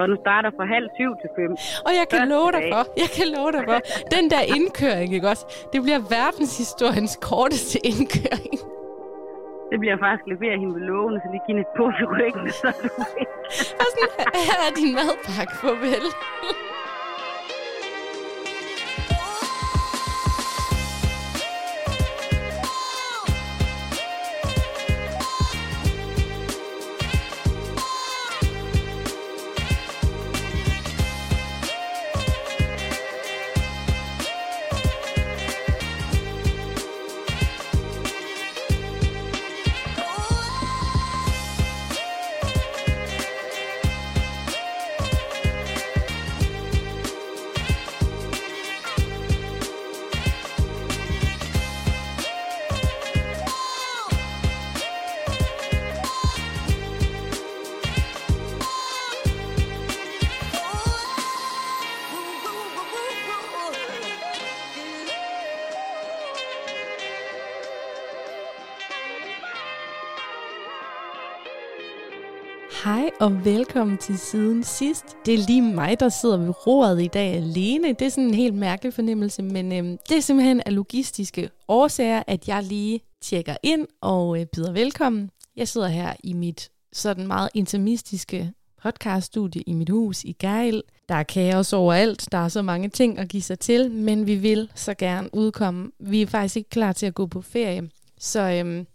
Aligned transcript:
For 0.00 0.06
den 0.06 0.18
starter 0.26 0.50
fra 0.56 0.64
halv 0.74 0.86
syv 0.98 1.10
til 1.22 1.30
fem. 1.38 1.50
Og 1.86 1.92
jeg 1.98 2.06
kan 2.10 2.18
Første 2.18 2.34
love 2.34 2.50
dig 2.56 2.62
dag. 2.62 2.72
for, 2.74 2.82
jeg 3.02 3.10
kan 3.16 3.26
love 3.36 3.50
dig 3.56 3.62
for, 3.70 3.78
den 4.16 4.24
der 4.32 4.42
indkøring, 4.56 5.08
ikke 5.16 5.28
også? 5.32 5.44
Det 5.72 5.78
bliver 5.84 6.00
verdenshistoriens 6.18 7.14
korteste 7.28 7.76
indkøring. 7.92 8.54
Det 9.70 9.78
bliver 9.82 9.96
faktisk 10.04 10.24
leveret 10.32 10.58
hende 10.62 10.74
ved 10.78 10.84
lågen, 10.92 11.14
så 11.22 11.26
lige 11.32 11.42
give 11.46 11.56
hende 11.56 11.64
et 11.68 11.72
på 11.78 11.84
i 12.02 12.04
ryggen, 12.12 12.46
så 12.60 12.68
du 12.82 12.90
væk. 13.14 13.28
Og 13.80 13.86
sådan, 13.94 14.10
her 14.48 14.58
er 14.66 14.72
din 14.80 14.90
madpakke, 14.98 15.54
farvel. 15.62 16.06
Hej 72.84 73.10
og 73.20 73.44
velkommen 73.44 73.98
til 73.98 74.18
siden 74.18 74.64
sidst. 74.64 75.04
Det 75.26 75.34
er 75.34 75.38
lige 75.38 75.62
mig, 75.62 76.00
der 76.00 76.08
sidder 76.08 76.36
ved 76.36 76.66
roret 76.66 77.02
i 77.02 77.06
dag 77.06 77.34
alene. 77.34 77.88
Det 77.88 78.02
er 78.02 78.08
sådan 78.08 78.24
en 78.24 78.34
helt 78.34 78.54
mærkelig 78.54 78.94
fornemmelse, 78.94 79.42
men 79.42 79.72
øhm, 79.72 79.98
det 80.08 80.16
er 80.16 80.20
simpelthen 80.20 80.62
af 80.66 80.74
logistiske 80.74 81.50
årsager, 81.68 82.22
at 82.26 82.48
jeg 82.48 82.62
lige 82.62 83.00
tjekker 83.22 83.56
ind 83.62 83.86
og 84.00 84.40
øh, 84.40 84.46
byder 84.46 84.72
velkommen. 84.72 85.30
Jeg 85.56 85.68
sidder 85.68 85.88
her 85.88 86.14
i 86.24 86.32
mit 86.32 86.70
sådan 86.92 87.26
meget 87.26 87.48
intimistiske 87.54 88.52
podcaststudie 88.82 89.62
i 89.62 89.72
mit 89.72 89.90
hus 89.90 90.24
i 90.24 90.32
Geil. 90.32 90.82
Der 91.08 91.14
er 91.14 91.22
kaos 91.22 91.72
overalt, 91.72 92.28
der 92.32 92.38
er 92.38 92.48
så 92.48 92.62
mange 92.62 92.88
ting 92.88 93.18
at 93.18 93.28
give 93.28 93.42
sig 93.42 93.58
til, 93.58 93.90
men 93.90 94.26
vi 94.26 94.34
vil 94.34 94.70
så 94.74 94.94
gerne 94.94 95.34
udkomme. 95.34 95.90
Vi 95.98 96.22
er 96.22 96.26
faktisk 96.26 96.56
ikke 96.56 96.70
klar 96.70 96.92
til 96.92 97.06
at 97.06 97.14
gå 97.14 97.26
på 97.26 97.40
ferie, 97.40 97.90
så 98.18 98.40
øhm, 98.40 98.86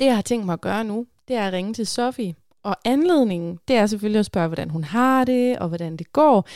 det 0.00 0.06
jeg 0.06 0.14
har 0.14 0.22
tænkt 0.22 0.46
mig 0.46 0.52
at 0.52 0.60
gøre 0.60 0.84
nu, 0.84 1.06
det 1.28 1.36
er 1.36 1.46
at 1.46 1.52
ringe 1.52 1.74
til 1.74 1.86
Sofie. 1.86 2.34
Og 2.62 2.76
anledningen, 2.84 3.58
det 3.68 3.76
er 3.76 3.86
selvfølgelig 3.86 4.18
at 4.18 4.26
spørge, 4.26 4.46
hvordan 4.46 4.70
hun 4.70 4.84
har 4.84 5.24
det, 5.24 5.58
og 5.58 5.68
hvordan 5.68 5.96
det 5.96 6.12
går. 6.12 6.48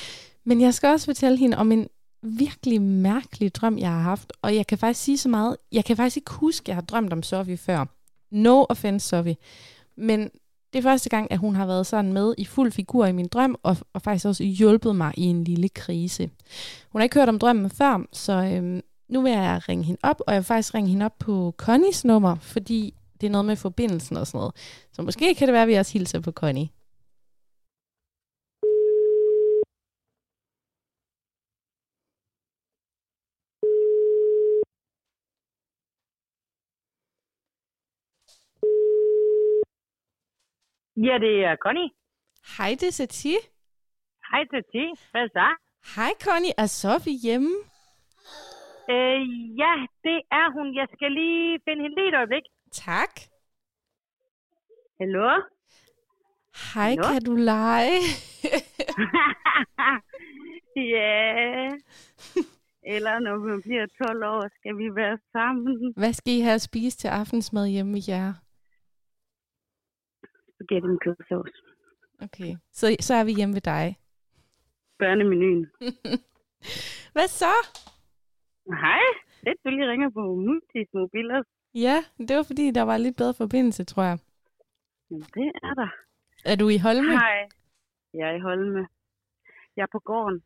Men 0.44 0.60
jeg 0.60 0.74
skal 0.74 0.88
også 0.88 1.06
fortælle 1.06 1.38
hende 1.38 1.56
om 1.56 1.72
en 1.72 1.88
virkelig 2.22 2.82
mærkelig 2.82 3.54
drøm, 3.54 3.78
jeg 3.78 3.90
har 3.90 4.00
haft. 4.00 4.32
Og 4.42 4.54
jeg 4.56 4.66
kan 4.66 4.78
faktisk 4.78 5.04
sige 5.04 5.18
så 5.18 5.28
meget, 5.28 5.56
jeg 5.72 5.84
kan 5.84 5.96
faktisk 5.96 6.16
ikke 6.16 6.32
huske, 6.32 6.64
at 6.64 6.68
jeg 6.68 6.76
har 6.76 6.82
drømt 6.82 7.12
om 7.12 7.22
Sofie 7.22 7.56
før. 7.56 7.84
No 8.30 8.64
offense, 8.68 9.08
Sofie. 9.08 9.36
Men 9.96 10.30
det 10.72 10.78
er 10.78 10.82
første 10.82 11.08
gang, 11.08 11.32
at 11.32 11.38
hun 11.38 11.56
har 11.56 11.66
været 11.66 11.86
sådan 11.86 12.12
med 12.12 12.34
i 12.38 12.44
fuld 12.44 12.72
figur 12.72 13.06
i 13.06 13.12
min 13.12 13.28
drøm, 13.28 13.56
og, 13.62 13.76
og 13.92 14.02
faktisk 14.02 14.26
også 14.26 14.44
hjulpet 14.44 14.96
mig 14.96 15.12
i 15.16 15.22
en 15.22 15.44
lille 15.44 15.68
krise. 15.68 16.30
Hun 16.92 17.00
har 17.00 17.04
ikke 17.04 17.18
hørt 17.18 17.28
om 17.28 17.38
drømmen 17.38 17.70
før, 17.70 18.06
så 18.12 18.32
øhm, 18.32 18.80
nu 19.08 19.22
vil 19.22 19.32
jeg 19.32 19.60
ringe 19.68 19.84
hende 19.84 20.00
op, 20.02 20.20
og 20.26 20.34
jeg 20.34 20.40
vil 20.40 20.44
faktisk 20.44 20.74
ringe 20.74 20.90
hende 20.90 21.04
op 21.04 21.18
på 21.18 21.54
Connys 21.56 22.04
nummer, 22.04 22.36
fordi 22.40 22.94
det 23.24 23.30
er 23.30 23.38
noget 23.38 23.50
med 23.52 23.56
forbindelsen 23.56 24.16
og 24.16 24.26
sådan 24.26 24.38
noget. 24.38 24.54
Så 24.92 25.02
måske 25.02 25.34
kan 25.34 25.46
det 25.46 25.52
være, 25.52 25.62
at 25.62 25.68
vi 25.68 25.74
også 25.74 25.92
hilser 25.92 26.20
på 26.20 26.32
Connie. 26.40 26.68
Ja, 41.06 41.14
det 41.24 41.34
er 41.48 41.56
Connie. 41.64 41.90
Hej, 42.58 42.70
det 42.80 42.86
er 42.88 42.96
Satie. 43.00 43.40
Hej, 44.30 44.42
Tati. 44.52 44.84
Hvad 45.12 45.28
så? 45.36 45.48
Hej 45.96 46.12
Connie, 46.24 46.54
er 46.62 46.66
Sofie 46.66 47.18
hjemme? 47.24 47.52
Øh, 48.94 49.20
ja, 49.62 49.72
det 50.06 50.18
er 50.40 50.46
hun. 50.56 50.66
Jeg 50.80 50.86
skal 50.94 51.10
lige 51.12 51.60
finde 51.64 51.82
hende 51.82 51.96
lige 51.98 52.08
et 52.12 52.18
øjeblik. 52.20 52.46
Tak. 52.74 53.20
Hallo? 55.00 55.28
Hej, 56.74 56.90
Hallo? 56.90 57.02
kan 57.12 57.22
du 57.24 57.34
lege? 57.34 57.98
ja. 60.94 61.70
Eller 62.94 63.18
når 63.18 63.36
man 63.38 63.62
bliver 63.62 63.86
12 63.86 64.24
år, 64.24 64.48
skal 64.58 64.76
vi 64.78 64.94
være 64.94 65.18
sammen. 65.32 65.94
Hvad 65.96 66.12
skal 66.12 66.32
I 66.32 66.40
have 66.40 66.54
at 66.54 66.62
spise 66.62 66.98
til 66.98 67.08
aftensmad 67.08 67.68
hjemme 67.68 67.92
med 67.92 68.00
jer? 68.08 68.32
Spaghetti 70.54 70.88
med 70.88 70.98
kødsovs. 70.98 71.54
Okay, 72.22 72.56
så, 72.72 72.96
så 73.00 73.14
er 73.14 73.24
vi 73.24 73.32
hjemme 73.32 73.54
ved 73.54 73.60
dig. 73.60 73.96
Børnemenuen. 74.98 75.66
Hvad 77.14 77.28
så? 77.28 77.54
Hej. 78.82 79.00
Det 79.44 79.54
du 79.64 79.70
lige 79.70 79.90
ringer 79.90 80.10
på 80.10 80.20
Multis 80.20 80.88
mobiler. 80.94 81.42
Ja, 81.74 82.04
det 82.18 82.36
var 82.36 82.42
fordi, 82.42 82.70
der 82.70 82.82
var 82.82 82.96
lidt 82.96 83.16
bedre 83.16 83.34
forbindelse, 83.34 83.84
tror 83.84 84.02
jeg. 84.02 84.18
Jamen, 85.10 85.26
det 85.36 85.52
er 85.62 85.74
der. 85.74 85.90
Er 86.44 86.56
du 86.56 86.68
i 86.68 86.78
Holme? 86.78 87.12
Hej. 87.18 87.48
Jeg 88.14 88.28
er 88.30 88.34
i 88.36 88.40
Holme. 88.40 88.88
Jeg 89.76 89.82
er 89.82 89.92
på 89.92 89.98
gården. 89.98 90.42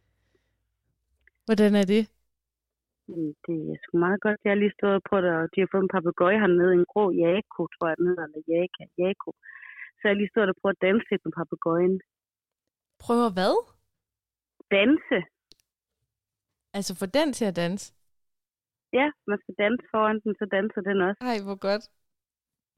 Hvordan 1.44 1.74
er 1.74 1.86
det? 1.94 2.02
Jamen, 3.08 3.34
Det 3.46 3.56
er 3.72 3.76
sgu 3.82 3.98
meget 3.98 4.20
godt. 4.20 4.40
Jeg 4.44 4.50
har 4.50 4.60
lige 4.62 4.76
stået 4.78 4.94
og 4.94 5.02
prøvet 5.08 5.24
at... 5.34 5.50
De 5.54 5.60
har 5.60 5.68
fået 5.72 5.82
en 5.82 5.94
papegøje 5.96 6.38
hernede, 6.42 6.72
en 6.72 6.86
grå 6.92 7.04
jako, 7.10 7.60
tror 7.74 7.88
jeg, 7.88 7.96
den 7.96 8.06
hedder, 8.06 8.24
eller 8.24 8.42
jaka, 8.48 8.84
jako. 8.98 9.30
Så 9.96 10.02
jeg 10.04 10.10
har 10.12 10.20
lige 10.20 10.32
stået 10.34 10.48
og 10.48 10.56
prøvet 10.60 10.76
at 10.76 10.82
danse 10.86 11.06
lidt 11.10 11.24
med 11.24 11.32
papegøjen. 11.40 12.00
Prøver 13.04 13.30
hvad? 13.36 13.54
Danse? 14.76 15.18
Altså 16.76 16.92
få 17.00 17.06
den 17.06 17.32
til 17.32 17.44
at 17.44 17.56
danse? 17.56 17.94
Ja, 18.92 19.06
man 19.30 19.38
skal 19.42 19.54
danse 19.64 19.84
foran 19.92 20.20
den, 20.24 20.34
så 20.40 20.44
danser 20.56 20.80
den 20.88 20.98
også. 21.08 21.20
Ej, 21.30 21.38
hvor 21.46 21.58
godt. 21.68 21.84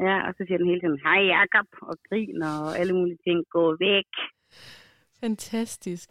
Ja, 0.06 0.16
og 0.26 0.32
så 0.36 0.40
siger 0.46 0.58
den 0.58 0.70
hele 0.70 0.80
tiden, 0.80 1.00
hej 1.06 1.20
Jakob, 1.36 1.68
og 1.90 1.96
griner 2.08 2.52
og 2.66 2.78
alle 2.80 2.94
mulige 2.98 3.20
ting. 3.26 3.38
Gå 3.56 3.64
væk. 3.86 4.10
Fantastisk. 5.20 6.08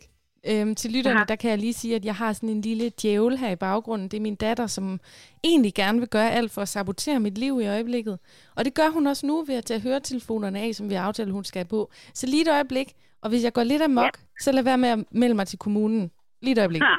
Øhm, 0.49 0.75
til 0.75 0.91
lytterne, 0.91 1.19
Aha. 1.19 1.25
der 1.27 1.35
kan 1.35 1.49
jeg 1.49 1.59
lige 1.59 1.73
sige, 1.73 1.95
at 1.95 2.05
jeg 2.05 2.15
har 2.15 2.33
sådan 2.33 2.49
en 2.49 2.61
lille 2.61 2.91
djævel 3.01 3.37
her 3.37 3.51
i 3.51 3.55
baggrunden. 3.55 4.07
Det 4.07 4.17
er 4.17 4.21
min 4.21 4.35
datter, 4.35 4.67
som 4.67 4.99
egentlig 5.43 5.73
gerne 5.73 5.99
vil 5.99 6.09
gøre 6.09 6.31
alt 6.31 6.51
for 6.51 6.61
at 6.61 6.67
sabotere 6.67 7.19
mit 7.19 7.37
liv 7.37 7.59
i 7.61 7.67
øjeblikket. 7.67 8.19
Og 8.57 8.65
det 8.65 8.73
gør 8.73 8.89
hun 8.89 9.07
også 9.07 9.27
nu 9.27 9.43
ved 9.47 9.55
at 9.55 9.65
tage 9.65 9.81
høretelefonerne 9.81 10.59
af, 10.59 10.75
som 10.75 10.89
vi 10.89 10.93
har 10.93 11.03
aftalt, 11.07 11.31
hun 11.31 11.43
skal 11.43 11.65
på. 11.65 11.89
Så 12.13 12.27
lige 12.27 12.41
et 12.41 12.51
øjeblik, 12.51 12.87
og 13.21 13.29
hvis 13.29 13.43
jeg 13.43 13.53
går 13.53 13.63
lidt 13.63 13.81
amok, 13.81 14.03
ja. 14.03 14.23
så 14.39 14.51
lad 14.51 14.63
være 14.63 14.77
med 14.77 14.89
at 14.89 14.99
melde 15.11 15.35
mig 15.35 15.47
til 15.47 15.59
kommunen. 15.59 16.11
Lige 16.41 16.51
et 16.51 16.59
øjeblik. 16.59 16.81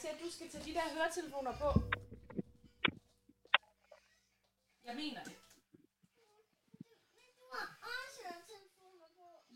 Ej, 0.00 0.06
så 0.06 0.24
du 0.24 0.30
skal 0.30 0.50
tage 0.50 0.64
de 0.64 0.74
der 0.74 0.94
høretelefoner 0.94 1.52
på. 1.52 1.70
Jeg 4.84 4.94
mener 4.96 5.24
det. 5.24 5.36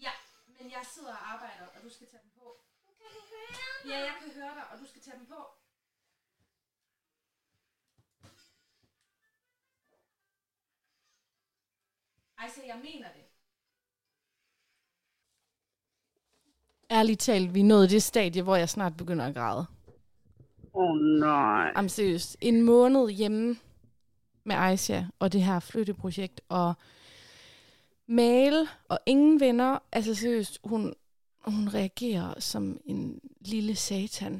Ja, 0.02 0.10
men 0.46 0.70
jeg 0.70 0.86
sidder 0.94 1.12
og 1.12 1.32
arbejder, 1.32 1.66
og 1.66 1.82
du 1.82 1.90
skal 1.90 2.06
tage 2.06 2.22
dem 2.22 2.30
på. 2.30 2.60
Ja, 3.88 3.98
jeg 3.98 4.14
kan 4.22 4.32
høre 4.32 4.54
dig, 4.54 4.70
og 4.72 4.78
du 4.78 4.86
skal 4.86 5.02
tage 5.02 5.18
dem 5.18 5.26
på. 5.26 5.40
Ej, 12.38 12.50
så 12.50 12.62
jeg 12.62 12.78
mener 12.78 13.12
det. 13.12 13.24
Ærligt 16.90 17.20
talt, 17.20 17.54
vi 17.54 17.60
er 17.60 17.64
nået 17.64 17.90
det 17.90 18.02
stadie, 18.02 18.42
hvor 18.42 18.56
jeg 18.56 18.68
snart 18.68 18.96
begynder 18.96 19.26
at 19.26 19.34
græde. 19.34 19.73
Oh, 20.74 20.96
nej. 20.96 21.72
Jamen 21.76 21.88
seriøst, 21.88 22.36
en 22.42 22.62
måned 22.62 23.10
hjemme 23.10 23.54
med 24.44 24.56
Aisha 24.58 25.00
og 25.20 25.32
det 25.32 25.42
her 25.42 25.60
flytteprojekt, 25.70 26.40
og 26.48 26.74
male 28.08 28.62
og 28.88 28.98
ingen 29.06 29.40
venner. 29.40 29.78
Altså 29.92 30.14
seriøst, 30.14 30.60
hun, 30.64 30.82
hun 31.46 31.64
reagerer 31.78 32.40
som 32.50 32.64
en 32.84 33.20
lille 33.52 33.74
satan. 33.74 34.34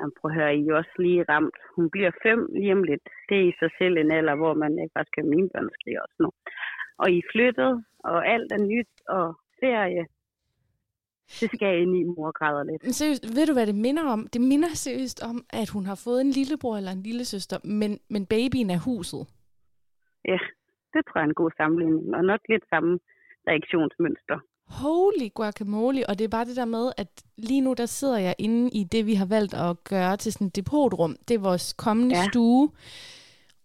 Jamen, 0.00 0.12
prøv 0.20 0.30
at 0.30 0.36
høre, 0.38 0.56
I 0.56 0.68
er 0.68 0.74
også 0.74 0.94
lige 0.98 1.24
ramt. 1.28 1.58
Hun 1.76 1.90
bliver 1.90 2.12
fem 2.26 2.40
lige 2.52 2.72
om 2.72 2.82
lidt. 2.90 3.06
Det 3.28 3.36
er 3.38 3.48
i 3.48 3.58
sig 3.60 3.70
selv 3.78 3.94
en 3.96 4.10
alder, 4.18 4.36
hvor 4.40 4.54
man 4.54 4.72
ikke 4.82 4.94
bare 4.94 5.10
skal 5.12 5.24
mine 5.24 5.48
børn 5.52 5.68
skrige 5.76 6.02
også 6.02 6.16
nu. 6.24 6.30
Og 6.98 7.06
I 7.10 7.18
er 7.18 7.28
flyttet, 7.32 7.84
og 8.10 8.16
alt 8.34 8.52
er 8.52 8.62
nyt, 8.72 8.92
og 9.08 9.26
ferie. 9.60 10.04
Det 11.40 11.50
skal 11.54 11.80
ind 11.82 11.96
i, 11.96 12.02
mor 12.04 12.32
græder 12.38 12.64
lidt. 12.64 12.82
Men 12.82 12.92
seriøst, 12.92 13.36
ved 13.36 13.46
du, 13.46 13.52
hvad 13.52 13.66
det 13.66 13.74
minder 13.74 14.04
om? 14.04 14.26
Det 14.32 14.40
minder 14.40 14.68
seriøst 14.68 15.22
om, 15.22 15.44
at 15.50 15.68
hun 15.68 15.86
har 15.86 15.98
fået 16.04 16.20
en 16.20 16.30
lillebror 16.30 16.76
eller 16.76 16.92
en 16.92 17.02
lillesøster, 17.02 17.58
men, 17.64 17.98
men 18.10 18.26
babyen 18.26 18.70
er 18.70 18.78
huset. 18.78 19.22
Ja, 20.24 20.38
det 20.92 21.00
tror 21.06 21.18
jeg 21.18 21.24
er 21.24 21.28
en 21.28 21.34
god 21.34 21.50
sammenligning, 21.56 22.14
og 22.14 22.24
nok 22.24 22.40
lidt 22.48 22.64
samme 22.72 22.98
reaktionsmønster. 23.48 24.38
Holy 24.68 25.28
guacamole, 25.34 26.08
og 26.08 26.18
det 26.18 26.24
er 26.24 26.28
bare 26.28 26.44
det 26.44 26.56
der 26.56 26.64
med, 26.64 26.92
at 26.96 27.08
lige 27.36 27.60
nu 27.60 27.74
der 27.74 27.86
sidder 27.86 28.18
jeg 28.18 28.34
inde 28.38 28.70
i 28.70 28.84
det, 28.84 29.06
vi 29.06 29.14
har 29.14 29.26
valgt 29.26 29.54
at 29.54 29.84
gøre 29.84 30.16
til 30.16 30.32
sådan 30.32 30.46
et 30.46 30.56
depotrum. 30.56 31.16
Det 31.28 31.34
er 31.34 31.38
vores 31.38 31.72
kommende 31.72 32.16
ja. 32.16 32.24
stue. 32.30 32.70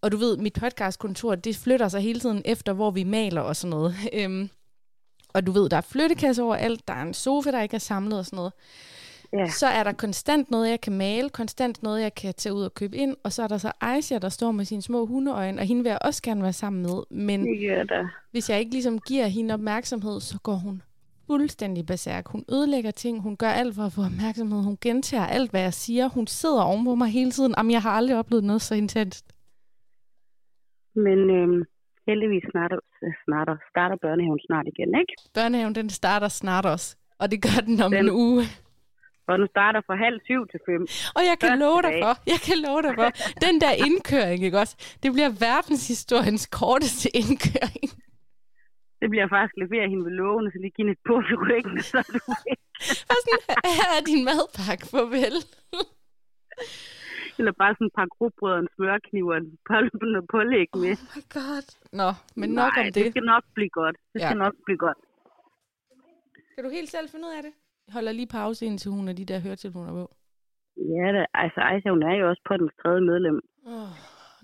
Og 0.01 0.11
du 0.11 0.17
ved, 0.17 0.37
mit 0.37 0.57
podcastkontor, 0.61 1.35
det 1.35 1.61
flytter 1.63 1.87
sig 1.87 2.01
hele 2.01 2.19
tiden 2.19 2.41
efter, 2.45 2.73
hvor 2.73 2.91
vi 2.91 3.03
maler 3.03 3.41
og 3.41 3.55
sådan 3.55 3.69
noget. 3.69 3.93
Øhm, 4.19 4.49
og 5.33 5.47
du 5.47 5.51
ved, 5.51 5.69
der 5.69 5.77
er 5.77 5.81
flyttekasse 5.81 6.43
overalt, 6.43 6.87
der 6.87 6.93
er 6.93 7.01
en 7.01 7.13
sofa, 7.13 7.51
der 7.51 7.61
ikke 7.61 7.75
er 7.75 7.79
samlet 7.79 8.19
og 8.19 8.25
sådan 8.25 8.37
noget. 8.37 8.53
Ja. 9.33 9.49
Så 9.49 9.67
er 9.67 9.83
der 9.83 9.91
konstant 9.91 10.51
noget, 10.51 10.69
jeg 10.69 10.81
kan 10.81 10.93
male, 10.93 11.29
konstant 11.29 11.83
noget, 11.83 12.01
jeg 12.01 12.15
kan 12.15 12.33
tage 12.33 12.53
ud 12.53 12.63
og 12.63 12.73
købe 12.73 12.97
ind, 12.97 13.15
og 13.23 13.31
så 13.33 13.43
er 13.43 13.47
der 13.47 13.57
så 13.57 13.71
Aisha, 13.81 14.17
der 14.17 14.29
står 14.29 14.51
med 14.51 14.65
sine 14.65 14.81
små 14.81 15.05
hundeøjne, 15.05 15.61
og 15.61 15.65
hende 15.65 15.83
vil 15.83 15.89
jeg 15.89 15.99
også 16.01 16.21
gerne 16.21 16.43
være 16.43 16.53
sammen 16.53 16.81
med. 16.81 17.03
Men 17.09 17.45
det 17.45 18.09
hvis 18.31 18.49
jeg 18.49 18.59
ikke 18.59 18.71
ligesom 18.71 18.99
giver 18.99 19.27
hende 19.27 19.53
opmærksomhed, 19.53 20.21
så 20.21 20.39
går 20.43 20.53
hun 20.55 20.81
fuldstændig 21.27 21.85
berserk. 21.85 22.27
Hun 22.27 22.45
ødelægger 22.49 22.91
ting, 22.91 23.21
hun 23.21 23.37
gør 23.37 23.49
alt 23.49 23.75
for 23.75 23.83
at 23.83 23.91
få 23.91 24.01
opmærksomhed, 24.01 24.63
hun 24.63 24.77
gentager 24.81 25.25
alt, 25.25 25.51
hvad 25.51 25.61
jeg 25.61 25.73
siger. 25.73 26.09
Hun 26.09 26.27
sidder 26.27 26.61
oven 26.61 26.85
på 26.85 26.95
mig 26.95 27.07
hele 27.07 27.31
tiden. 27.31 27.53
Jamen, 27.57 27.71
jeg 27.71 27.81
har 27.81 27.91
aldrig 27.91 28.17
oplevet 28.17 28.43
noget 28.43 28.61
så 28.61 28.75
intenst. 28.75 29.25
Men 30.95 31.29
øhm, 31.29 31.63
heldigvis 32.07 32.44
snart, 32.51 32.74
snart, 33.25 33.50
starter 33.74 33.98
børnehaven 34.06 34.42
snart 34.48 34.65
igen, 34.74 34.92
ikke? 35.01 35.13
Børnehaven, 35.38 35.75
den 35.75 35.89
starter 35.89 36.27
snart 36.27 36.65
også. 36.65 36.89
Og 37.21 37.31
det 37.31 37.39
gør 37.45 37.59
den 37.69 37.81
om 37.86 37.92
den, 37.92 38.06
en 38.06 38.12
uge. 38.25 38.44
Og 39.27 39.39
den 39.39 39.48
starter 39.56 39.81
fra 39.88 39.95
halv 40.06 40.18
syv 40.30 40.42
til 40.51 40.59
fem. 40.69 40.81
Og 41.18 41.21
jeg 41.30 41.38
kan 41.44 41.59
love 41.65 41.81
dig 41.86 41.94
for, 42.03 42.13
jeg 42.33 42.39
kan 42.48 42.57
love 42.68 42.81
dig 42.86 42.94
for, 43.00 43.09
den 43.45 43.56
der 43.63 43.74
indkøring, 43.88 44.39
ikke 44.48 44.59
også? 44.63 44.75
Det 45.03 45.09
bliver 45.15 45.31
verdenshistoriens 45.48 46.45
korteste 46.59 47.07
indkøring. 47.21 47.89
Det 49.01 49.09
bliver 49.13 49.27
faktisk 49.36 49.56
leveret 49.63 49.89
hende 49.92 50.06
ved 50.07 50.13
lågen, 50.21 50.51
så 50.51 50.57
lige 50.62 50.75
give 50.77 50.92
et 50.92 51.01
på 51.07 51.15
i 51.31 51.36
ryggen, 51.44 51.81
så 51.92 51.98
du 52.13 52.19
væk. 52.45 52.59
her 53.80 53.89
er 53.98 54.03
din 54.12 54.21
madpakke, 54.30 54.86
farvel. 54.92 55.38
Eller 57.39 57.51
bare 57.61 57.73
sådan 57.75 57.87
et 57.87 57.93
par 57.99 58.07
grobrød 58.15 58.53
og 58.53 58.59
en 58.59 58.67
smørkniv 58.75 59.25
og 59.27 59.37
en 59.37 59.47
pålæg 60.33 60.67
med. 60.83 60.93
Oh 60.97 61.03
my 61.15 61.23
god. 61.37 61.65
Nå, 62.01 62.09
men 62.35 62.49
nok 62.49 62.73
Nej, 62.75 62.79
om 62.79 62.85
det. 62.85 62.95
det 62.95 63.11
skal 63.13 63.23
nok 63.33 63.43
blive 63.53 63.69
godt. 63.69 63.97
Det 64.13 64.19
ja. 64.21 64.27
skal 64.27 64.37
nok 64.37 64.55
blive 64.65 64.77
godt. 64.85 64.97
Kan 66.55 66.63
du 66.65 66.69
helt 66.69 66.89
selv 66.89 67.09
finde 67.09 67.25
ud 67.27 67.33
af 67.37 67.43
det? 67.43 67.53
Jeg 67.87 67.93
holder 67.93 68.11
lige 68.11 68.27
pause 68.27 68.65
indtil 68.65 68.91
hun 68.91 69.07
er 69.07 69.13
de 69.13 69.25
der 69.25 69.39
høretelefoner 69.39 69.91
på. 69.99 70.05
Ja, 70.77 71.07
det, 71.15 71.25
altså 71.33 71.59
Ejsa, 71.61 71.89
hun 71.89 72.03
er 72.03 72.15
jo 72.19 72.29
også 72.29 72.41
på 72.47 72.53
den 72.57 72.69
tredje 72.81 73.01
medlem. 73.01 73.41
Oh, 73.65 73.91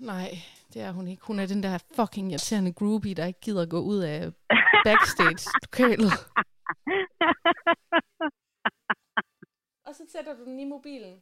nej, 0.00 0.28
det 0.74 0.82
er 0.82 0.92
hun 0.92 1.06
ikke. 1.08 1.22
Hun 1.26 1.38
er 1.38 1.46
den 1.46 1.62
der 1.62 1.78
fucking 1.96 2.30
irriterende 2.32 2.72
groupie, 2.72 3.14
der 3.14 3.26
ikke 3.26 3.40
gider 3.40 3.66
gå 3.66 3.80
ud 3.92 3.98
af 3.98 4.32
backstage-lokalet. 4.86 6.12
Og 9.86 9.94
så 9.94 10.02
sætter 10.12 10.36
du 10.36 10.44
den 10.44 10.60
i 10.60 10.64
mobilen. 10.64 11.14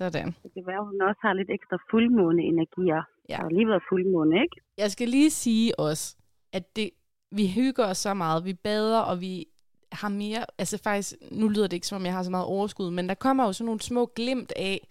Sådan. 0.00 0.26
Det 0.42 0.50
kan 0.54 0.66
være, 0.66 0.80
at 0.82 0.86
hun 0.86 1.00
også 1.00 1.20
har 1.22 1.32
lidt 1.32 1.50
ekstra 1.50 1.76
fuldmåne-energier. 1.90 3.02
Ja. 3.28 3.36
Der 3.36 3.42
har 3.42 3.48
lige 3.48 3.68
været 3.68 3.82
fuldmåne, 3.88 4.34
ikke? 4.42 4.56
Jeg 4.78 4.90
skal 4.90 5.08
lige 5.08 5.30
sige 5.30 5.80
også, 5.80 6.16
at 6.52 6.76
det, 6.76 6.90
vi 7.30 7.46
hygger 7.48 7.84
os 7.86 7.98
så 7.98 8.14
meget. 8.14 8.44
Vi 8.44 8.54
bader, 8.54 9.00
og 9.00 9.20
vi 9.20 9.46
har 9.92 10.08
mere... 10.08 10.44
Altså 10.58 10.78
faktisk, 10.82 11.14
nu 11.30 11.48
lyder 11.48 11.66
det 11.66 11.72
ikke, 11.72 11.86
som 11.86 11.96
om 11.96 12.04
jeg 12.04 12.12
har 12.12 12.22
så 12.22 12.30
meget 12.30 12.46
overskud, 12.46 12.90
men 12.90 13.08
der 13.08 13.14
kommer 13.14 13.44
jo 13.44 13.52
sådan 13.52 13.66
nogle 13.66 13.80
små 13.80 14.06
glimt 14.16 14.52
af, 14.56 14.88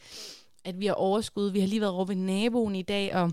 at 0.65 0.79
vi 0.79 0.85
har 0.85 0.93
overskud. 0.93 1.51
Vi 1.51 1.59
har 1.59 1.67
lige 1.67 1.81
været 1.81 1.93
over 1.93 2.05
ved 2.05 2.15
naboen 2.15 2.75
i 2.75 2.81
dag, 2.81 3.15
og 3.15 3.31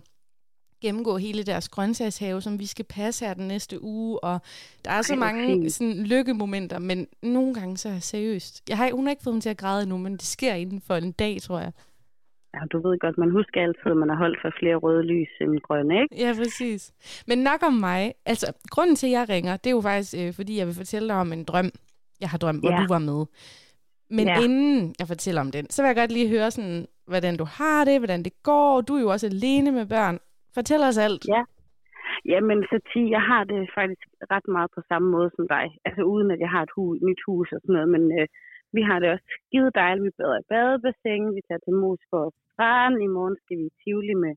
gennemgå 0.82 1.17
hele 1.17 1.43
deres 1.43 1.69
grøntsagshave, 1.69 2.40
som 2.40 2.58
vi 2.58 2.67
skal 2.67 2.84
passe 2.84 3.26
her 3.26 3.34
den 3.34 3.49
næste 3.49 3.82
uge, 3.82 4.25
og 4.25 4.40
der 4.84 4.90
er 4.90 4.94
Ej, 4.94 5.02
så 5.02 5.17
mange 5.17 5.70
sådan, 5.70 6.06
lykkemomenter, 6.06 6.79
men 6.79 7.06
nogle 7.23 7.55
gange 7.55 7.76
så 7.76 7.88
er 7.88 7.93
jeg 7.93 8.02
seriøst. 8.02 8.69
Jeg 8.69 8.76
har, 8.76 8.90
hun 8.93 9.06
har 9.06 9.11
ikke 9.11 9.23
fået 9.23 9.34
mig 9.34 9.43
til 9.43 9.50
at 9.50 9.56
græde 9.56 9.82
endnu, 9.82 9.99
men 9.99 10.12
det 10.12 10.23
sker 10.23 10.55
inden 10.55 10.81
for 10.81 10.94
en 10.94 11.12
dag, 11.12 11.40
tror 11.40 11.58
jeg. 11.58 11.73
Ja, 12.55 12.61
du 12.73 12.88
ved 12.88 12.99
godt, 12.99 13.19
man 13.19 13.31
husker 13.31 13.62
altid, 13.62 13.90
at 13.90 13.96
man 13.96 14.08
har 14.08 14.17
holdt 14.17 14.38
for 14.43 14.50
flere 14.58 14.76
røde 14.76 15.02
lys 15.02 15.29
end 15.40 15.61
grønne, 15.61 16.02
ikke? 16.02 16.17
Ja, 16.25 16.32
præcis. 16.38 16.93
Men 17.26 17.38
nok 17.38 17.62
om 17.62 17.73
mig. 17.73 18.14
Altså, 18.26 18.52
grunden 18.70 18.96
til, 18.96 19.06
at 19.06 19.12
jeg 19.12 19.28
ringer, 19.28 19.56
det 19.56 19.67
er 19.67 19.75
jo 19.75 19.81
faktisk, 19.81 20.14
øh, 20.19 20.32
fordi 20.32 20.58
jeg 20.58 20.67
vil 20.67 20.75
fortælle 20.75 21.08
dig 21.08 21.17
om 21.17 21.32
en 21.32 21.44
drøm, 21.44 21.70
jeg 22.20 22.28
har 22.28 22.38
drømt, 22.38 22.61
hvor 22.61 22.73
ja. 22.73 22.82
du 22.82 22.87
var 22.88 22.99
med. 22.99 23.25
Men 24.11 24.26
ja. 24.26 24.40
inden 24.40 24.94
jeg 24.99 25.08
fortæller 25.08 25.40
om 25.40 25.50
den, 25.50 25.70
så 25.70 25.82
vil 25.82 25.88
jeg 25.88 25.96
godt 25.96 26.12
lige 26.12 26.28
høre 26.28 26.50
sådan, 26.50 26.87
hvordan 27.06 27.37
du 27.37 27.44
har 27.44 27.85
det, 27.85 28.00
hvordan 28.00 28.23
det 28.23 28.43
går. 28.43 28.81
Du 28.81 28.94
er 28.96 29.00
jo 29.00 29.08
også 29.08 29.26
alene 29.26 29.73
med 29.73 29.87
børn. 29.87 30.19
Fortæl 30.56 30.82
os 30.90 30.99
alt. 31.06 31.25
Ja. 31.34 31.43
Jamen, 32.32 32.58
så 32.70 32.76
ti, 32.93 33.02
jeg 33.16 33.22
har 33.31 33.43
det 33.52 33.60
faktisk 33.78 34.08
ret 34.34 34.49
meget 34.56 34.70
på 34.76 34.81
samme 34.90 35.08
måde 35.14 35.31
som 35.37 35.44
dig. 35.56 35.66
Altså 35.87 36.02
uden 36.12 36.28
at 36.34 36.40
jeg 36.44 36.50
har 36.54 36.62
et 36.64 36.75
hus, 36.76 36.94
nyt 37.08 37.22
hus 37.28 37.49
og 37.54 37.60
sådan 37.60 37.75
noget, 37.76 37.90
men 37.94 38.04
øh, 38.19 38.26
vi 38.76 38.82
har 38.88 38.99
det 38.99 39.08
også 39.14 39.26
skide 39.34 39.70
dejligt. 39.82 40.06
Vi 40.06 40.12
bader 40.19 40.38
i 40.40 40.49
badebassin, 40.52 41.34
vi 41.37 41.43
tager 41.49 41.62
til 41.64 41.75
Moskva 41.82 42.22
strand. 42.52 42.94
I 43.06 43.08
morgen 43.16 43.37
skal 43.40 43.58
vi 43.60 43.64
i 43.69 43.76
Tivoli 43.81 44.14
med 44.25 44.34